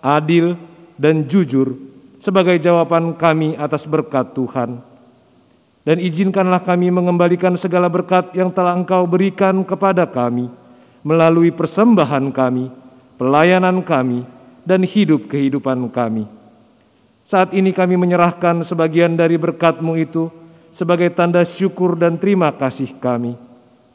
adil, 0.00 0.56
dan 0.96 1.28
jujur 1.28 1.76
sebagai 2.20 2.58
jawaban 2.58 3.14
kami 3.14 3.54
atas 3.54 3.86
berkat 3.86 4.34
Tuhan. 4.34 4.82
Dan 5.86 6.02
izinkanlah 6.02 6.66
kami 6.66 6.90
mengembalikan 6.90 7.54
segala 7.54 7.86
berkat 7.86 8.34
yang 8.34 8.50
telah 8.50 8.74
Engkau 8.74 9.06
berikan 9.06 9.62
kepada 9.62 10.02
kami 10.02 10.50
melalui 11.06 11.54
persembahan 11.54 12.34
kami, 12.34 12.66
pelayanan 13.14 13.78
kami, 13.86 14.26
dan 14.66 14.82
hidup 14.82 15.30
kehidupan 15.30 15.86
kami. 15.94 16.26
Saat 17.22 17.54
ini 17.54 17.70
kami 17.70 17.94
menyerahkan 17.94 18.66
sebagian 18.66 19.14
dari 19.14 19.38
berkat-Mu 19.38 19.94
itu 19.94 20.26
sebagai 20.74 21.14
tanda 21.14 21.46
syukur 21.46 21.94
dan 21.94 22.18
terima 22.18 22.50
kasih 22.50 22.98
kami. 22.98 23.38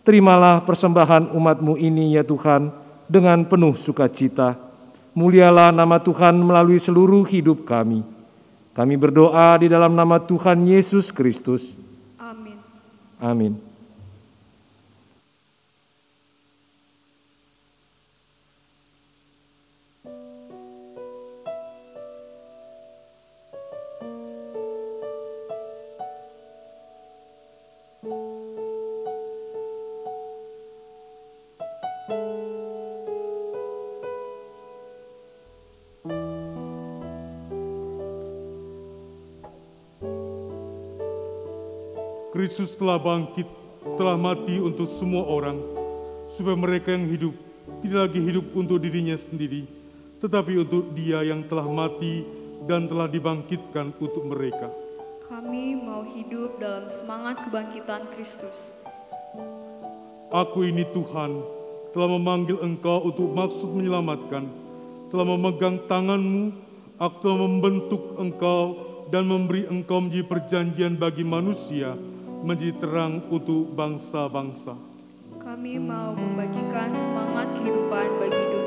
Terimalah 0.08 0.64
persembahan 0.64 1.36
umat-Mu 1.36 1.76
ini 1.76 2.16
ya 2.16 2.24
Tuhan 2.24 2.72
dengan 3.12 3.44
penuh 3.44 3.76
sukacita 3.76 4.71
Mulialah 5.12 5.76
nama 5.76 6.00
Tuhan 6.00 6.40
melalui 6.40 6.80
seluruh 6.80 7.28
hidup 7.28 7.68
kami. 7.68 8.04
Kami 8.72 8.96
berdoa 8.96 9.60
di 9.60 9.68
dalam 9.68 9.92
nama 9.92 10.16
Tuhan 10.24 10.64
Yesus 10.64 11.12
Kristus. 11.12 11.76
Amin. 12.16 12.56
Amin. 13.20 13.71
Kristus 42.52 42.76
telah 42.76 43.00
bangkit 43.00 43.48
telah 43.96 44.20
mati 44.20 44.60
untuk 44.60 44.84
semua 44.92 45.24
orang, 45.24 45.56
supaya 46.36 46.60
mereka 46.60 46.92
yang 46.92 47.08
hidup 47.08 47.32
tidak 47.80 48.12
lagi 48.12 48.20
hidup 48.20 48.44
untuk 48.52 48.76
dirinya 48.84 49.16
sendiri, 49.16 49.64
tetapi 50.20 50.60
untuk 50.60 50.92
Dia 50.92 51.24
yang 51.24 51.48
telah 51.48 51.64
mati 51.64 52.28
dan 52.68 52.92
telah 52.92 53.08
dibangkitkan 53.08 53.96
untuk 53.96 54.28
mereka. 54.28 54.68
Kami 55.32 55.80
mau 55.80 56.04
hidup 56.04 56.60
dalam 56.60 56.92
semangat 56.92 57.40
kebangkitan 57.48 58.04
Kristus. 58.20 58.76
Aku 60.36 60.68
ini 60.68 60.84
Tuhan, 60.92 61.32
telah 61.96 62.10
memanggil 62.20 62.60
engkau 62.60 63.08
untuk 63.08 63.32
maksud 63.32 63.72
menyelamatkan, 63.72 64.44
telah 65.08 65.24
memegang 65.24 65.80
tanganmu, 65.88 66.52
aku 67.00 67.16
telah 67.24 67.48
membentuk 67.48 68.20
engkau 68.20 68.76
dan 69.08 69.24
memberi 69.24 69.72
engkau 69.72 70.04
menjadi 70.04 70.28
perjanjian 70.28 71.00
bagi 71.00 71.24
manusia, 71.24 71.96
menjadi 72.42 72.74
terang 72.82 73.22
untuk 73.30 73.70
bangsa-bangsa. 73.78 74.74
Kami 75.38 75.78
mau 75.78 76.14
membagikan 76.14 76.90
semangat 76.94 77.50
kehidupan 77.58 78.08
bagi 78.18 78.44
dunia. 78.50 78.61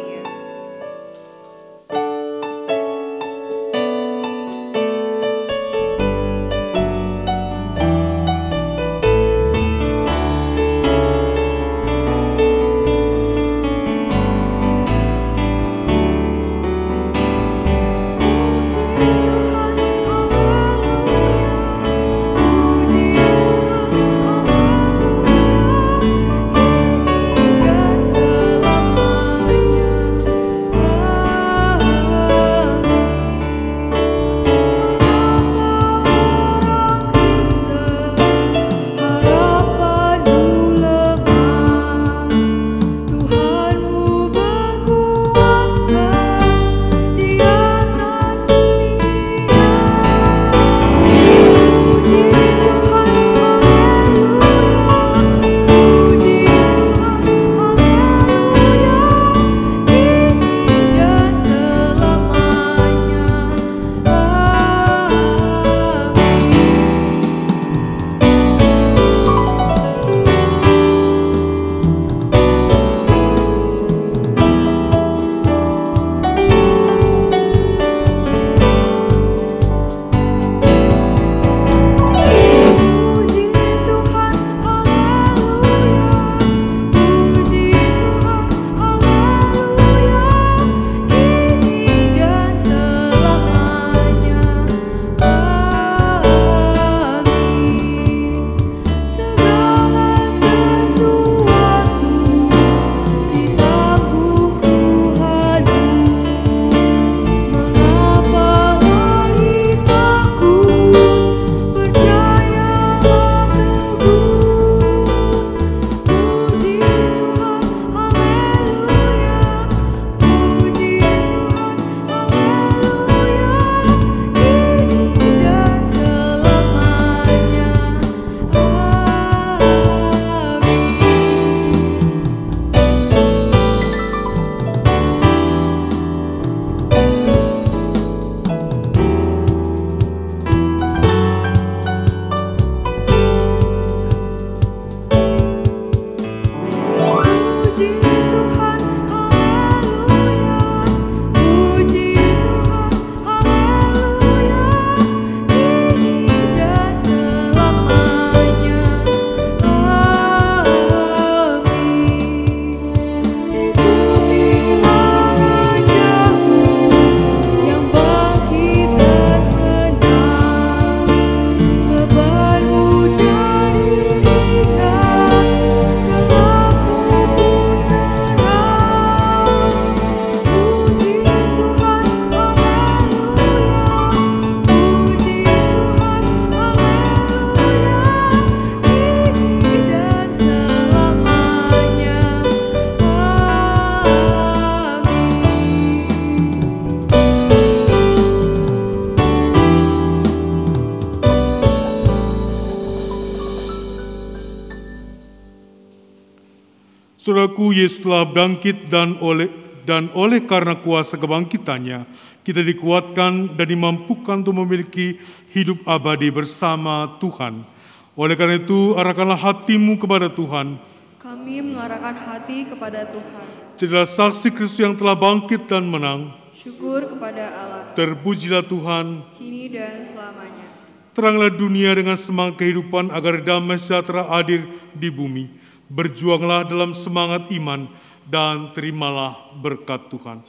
Saudaraku, 207.24 207.72
Yesus 207.72 208.05
telah 208.05 208.28
bangkit 208.28 208.92
dan 208.92 209.16
oleh 209.16 209.48
dan 209.88 210.12
oleh 210.12 210.44
karena 210.44 210.76
kuasa 210.76 211.16
kebangkitannya, 211.16 212.05
kita 212.44 212.60
dikuatkan 212.60 213.48
dan 213.56 213.64
dimampukan 213.64 214.44
untuk 214.44 214.52
memiliki 214.60 215.16
hidup 215.56 215.80
abadi 215.88 216.28
bersama 216.28 217.16
Tuhan. 217.16 217.64
Oleh 218.12 218.36
karena 218.36 218.60
itu, 218.60 218.92
arahkanlah 218.92 219.40
hatimu 219.40 219.96
kepada 219.96 220.28
Tuhan. 220.28 220.76
Kami 221.16 221.64
mengarahkan 221.64 222.12
hati 222.12 222.68
kepada 222.68 223.09
Tuhan. 223.09 223.44
Jadilah 223.80 224.05
saksi 224.05 224.52
Kristus 224.52 224.84
yang 224.84 224.92
telah 224.92 225.16
bangkit 225.16 225.64
dan 225.64 225.88
menang. 225.88 226.28
Syukur 226.60 227.09
kepada 227.09 227.44
Allah, 227.56 227.96
Terpujilah 227.96 228.68
Tuhan. 228.68 229.24
kini 229.40 229.72
dan 229.72 229.96
selamanya. 230.05 230.68
Teranglah 231.16 231.48
dunia 231.48 231.88
dengan 231.96 232.20
semangat 232.20 232.60
kehidupan 232.60 233.09
agar 233.09 233.40
damai 233.40 233.80
sejahtera 233.80 234.28
hadir 234.28 234.68
di 234.92 235.09
bumi. 235.09 235.64
Berjuanglah 235.93 236.65
dalam 236.69 236.97
semangat 236.97 237.48
iman 237.52 237.89
dan 238.28 238.73
terimalah 238.73 239.36
berkat 239.61 240.09
Tuhan. 240.09 240.40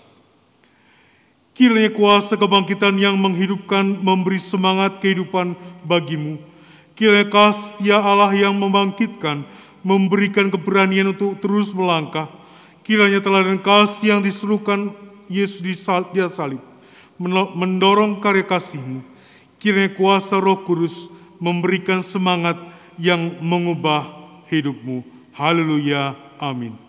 Kiranya 1.56 1.92
kuasa 1.96 2.36
kebangkitan 2.36 3.00
yang 3.00 3.16
menghidupkan 3.16 3.84
memberi 4.04 4.44
semangat 4.44 5.00
kehidupan 5.00 5.56
bagimu. 5.88 6.36
Kiranya 7.00 7.32
kasih 7.32 7.96
Allah 7.96 8.32
yang 8.36 8.56
membangkitkan 8.56 9.48
memberikan 9.80 10.52
keberanian 10.52 11.16
untuk 11.16 11.40
terus 11.40 11.72
melangkah. 11.72 12.28
Kiranya 12.84 13.24
teladan 13.24 13.60
kasih 13.60 14.18
yang 14.18 14.22
disuruhkan 14.24 14.92
Yesus 15.32 15.64
di 15.64 15.74
salib 15.80 16.60
mendorong 17.56 18.20
karya 18.20 18.44
kasihmu. 18.44 19.00
Kiranya 19.56 19.96
kuasa 19.96 20.38
roh 20.38 20.68
kudus 20.68 21.08
memberikan 21.40 22.04
semangat 22.04 22.60
yang 23.00 23.40
mengubah 23.40 24.08
hidupmu. 24.52 25.15
Haleluya. 25.36 26.16
Amin. 26.40 26.85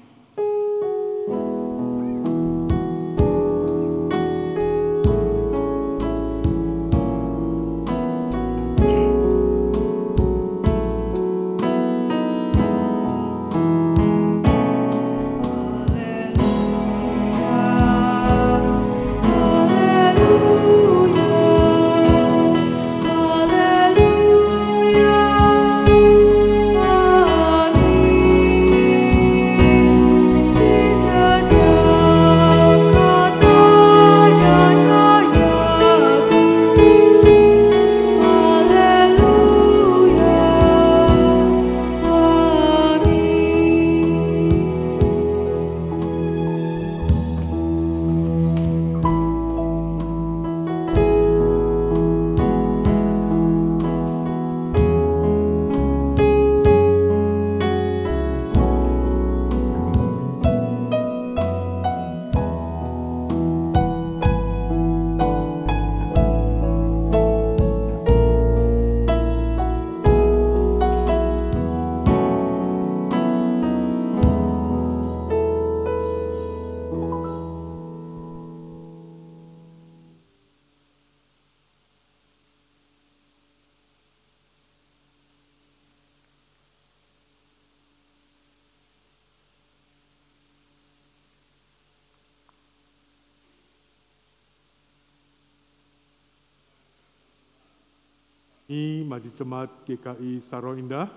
Majelis 99.17 99.41
Jemaat 99.41 99.73
GKI 99.89 100.45
Saro 100.45 100.77
Indah 100.77 101.09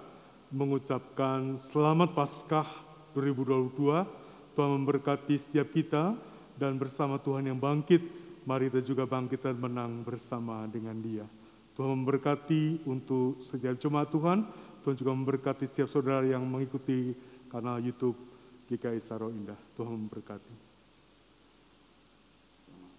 mengucapkan 0.56 1.60
Selamat 1.60 2.16
Paskah 2.16 2.64
2022. 3.12 3.76
Tuhan 4.56 4.72
memberkati 4.72 5.36
setiap 5.36 5.68
kita 5.68 6.16
dan 6.56 6.80
bersama 6.80 7.20
Tuhan 7.20 7.52
yang 7.52 7.60
bangkit, 7.60 8.00
mari 8.48 8.72
kita 8.72 8.88
juga 8.88 9.04
bangkit 9.04 9.44
dan 9.44 9.60
menang 9.60 10.08
bersama 10.08 10.64
dengan 10.72 10.96
dia. 10.96 11.28
Tuhan 11.76 11.92
memberkati 12.00 12.88
untuk 12.88 13.44
setiap 13.44 13.76
jemaat 13.76 14.08
Tuhan, 14.16 14.48
Tuhan 14.88 14.96
juga 14.96 15.12
memberkati 15.20 15.68
setiap 15.68 15.92
saudara 15.92 16.24
yang 16.24 16.48
mengikuti 16.48 17.12
kanal 17.52 17.84
YouTube 17.84 18.16
GKI 18.72 19.04
Saro 19.04 19.28
Indah. 19.28 19.60
Tuhan 19.76 19.92
memberkati. 19.92 20.56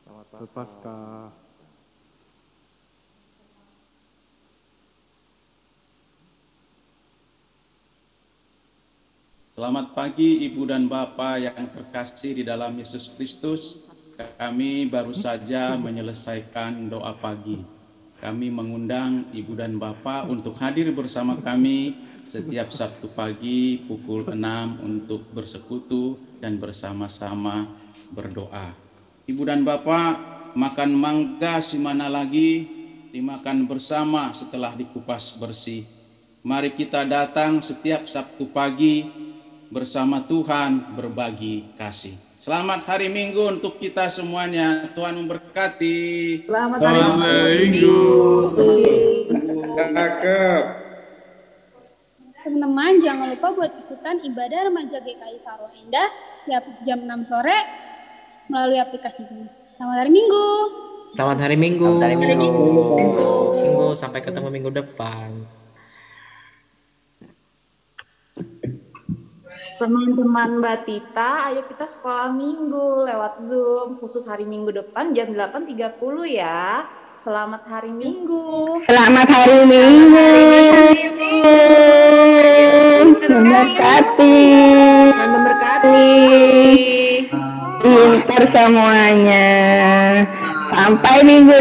Selamat 0.04 0.52
Paskah. 0.52 1.49
Selamat 9.60 9.92
pagi 9.92 10.40
Ibu 10.48 10.72
dan 10.72 10.88
Bapak 10.88 11.36
yang 11.36 11.68
terkasih 11.68 12.32
di 12.32 12.48
dalam 12.48 12.80
Yesus 12.80 13.12
Kristus. 13.12 13.92
Kami 14.16 14.88
baru 14.88 15.12
saja 15.12 15.76
menyelesaikan 15.76 16.88
doa 16.88 17.12
pagi. 17.12 17.60
Kami 18.24 18.48
mengundang 18.48 19.28
Ibu 19.28 19.52
dan 19.60 19.76
Bapak 19.76 20.32
untuk 20.32 20.56
hadir 20.56 20.88
bersama 20.96 21.36
kami 21.44 21.92
setiap 22.24 22.72
Sabtu 22.72 23.12
pagi 23.12 23.84
pukul 23.84 24.32
6 24.32 24.80
untuk 24.80 25.28
bersekutu 25.28 26.16
dan 26.40 26.56
bersama-sama 26.56 27.68
berdoa. 28.16 28.72
Ibu 29.28 29.44
dan 29.44 29.60
Bapak, 29.60 30.56
makan 30.56 30.96
mangga 30.96 31.60
si 31.60 31.76
mana 31.76 32.08
lagi 32.08 32.64
dimakan 33.12 33.68
bersama 33.68 34.32
setelah 34.32 34.72
dikupas 34.72 35.36
bersih. 35.36 35.84
Mari 36.40 36.72
kita 36.72 37.04
datang 37.04 37.60
setiap 37.60 38.08
Sabtu 38.08 38.48
pagi 38.48 39.28
bersama 39.70 40.18
Tuhan 40.26 40.98
berbagi 40.98 41.70
kasih. 41.78 42.18
Selamat 42.42 42.82
hari 42.90 43.06
Minggu 43.06 43.54
untuk 43.54 43.78
kita 43.78 44.10
semuanya. 44.10 44.90
Tuhan 44.98 45.14
memberkati. 45.14 45.98
Selamat 46.50 46.78
hari 46.82 47.70
Minggu. 47.70 48.02
Cakep. 49.78 50.62
Teman-teman 52.40 52.98
jangan 52.98 53.26
lupa 53.30 53.48
buat 53.54 53.72
ikutan 53.86 54.16
ibadah 54.26 54.60
remaja 54.66 54.98
GKI 54.98 55.38
Saro 55.38 55.70
Indah 55.70 56.08
setiap 56.34 56.64
jam 56.82 57.06
6 57.06 57.30
sore 57.30 57.58
melalui 58.50 58.82
aplikasi 58.82 59.22
Zoom. 59.22 59.46
Selamat 59.78 60.02
hari 60.02 60.10
Minggu. 60.10 60.46
Selamat 61.14 61.38
hari 61.46 61.56
Minggu. 61.60 61.88
Selamat 62.00 62.04
hari 62.10 62.16
Minggu. 62.18 62.66
Minggu 63.62 63.86
sampai 63.94 64.18
ketemu 64.24 64.48
minggu 64.50 64.70
depan. 64.74 65.59
Teman-teman 69.80 70.60
Mbak 70.60 70.84
Tita, 70.84 71.48
ayo 71.48 71.64
kita 71.64 71.88
sekolah 71.88 72.28
minggu 72.36 73.08
lewat 73.08 73.40
Zoom, 73.48 73.96
khusus 73.96 74.28
hari 74.28 74.44
minggu 74.44 74.76
depan 74.76 75.16
jam 75.16 75.32
8.30 75.32 75.96
ya. 76.28 76.84
Selamat 77.24 77.64
hari 77.64 77.88
minggu. 77.88 78.76
Selamat 78.84 79.24
hari 79.32 79.64
minggu. 79.64 80.28
Memberkati. 83.24 84.40
Memberkati. 85.16 86.12
Pintar 87.80 88.42
semuanya. 88.52 89.48
Sampai 90.76 91.24
minggu 91.24 91.56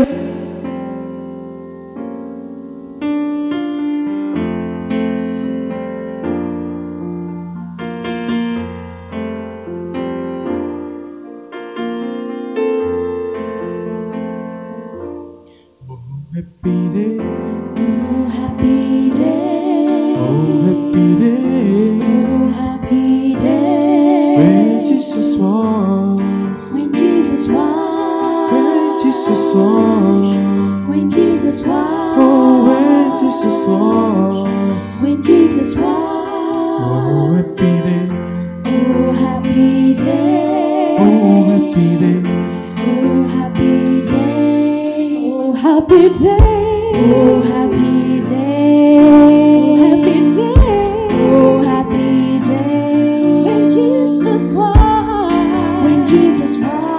Jesus, 56.09 56.57
Jesus. 56.57 56.98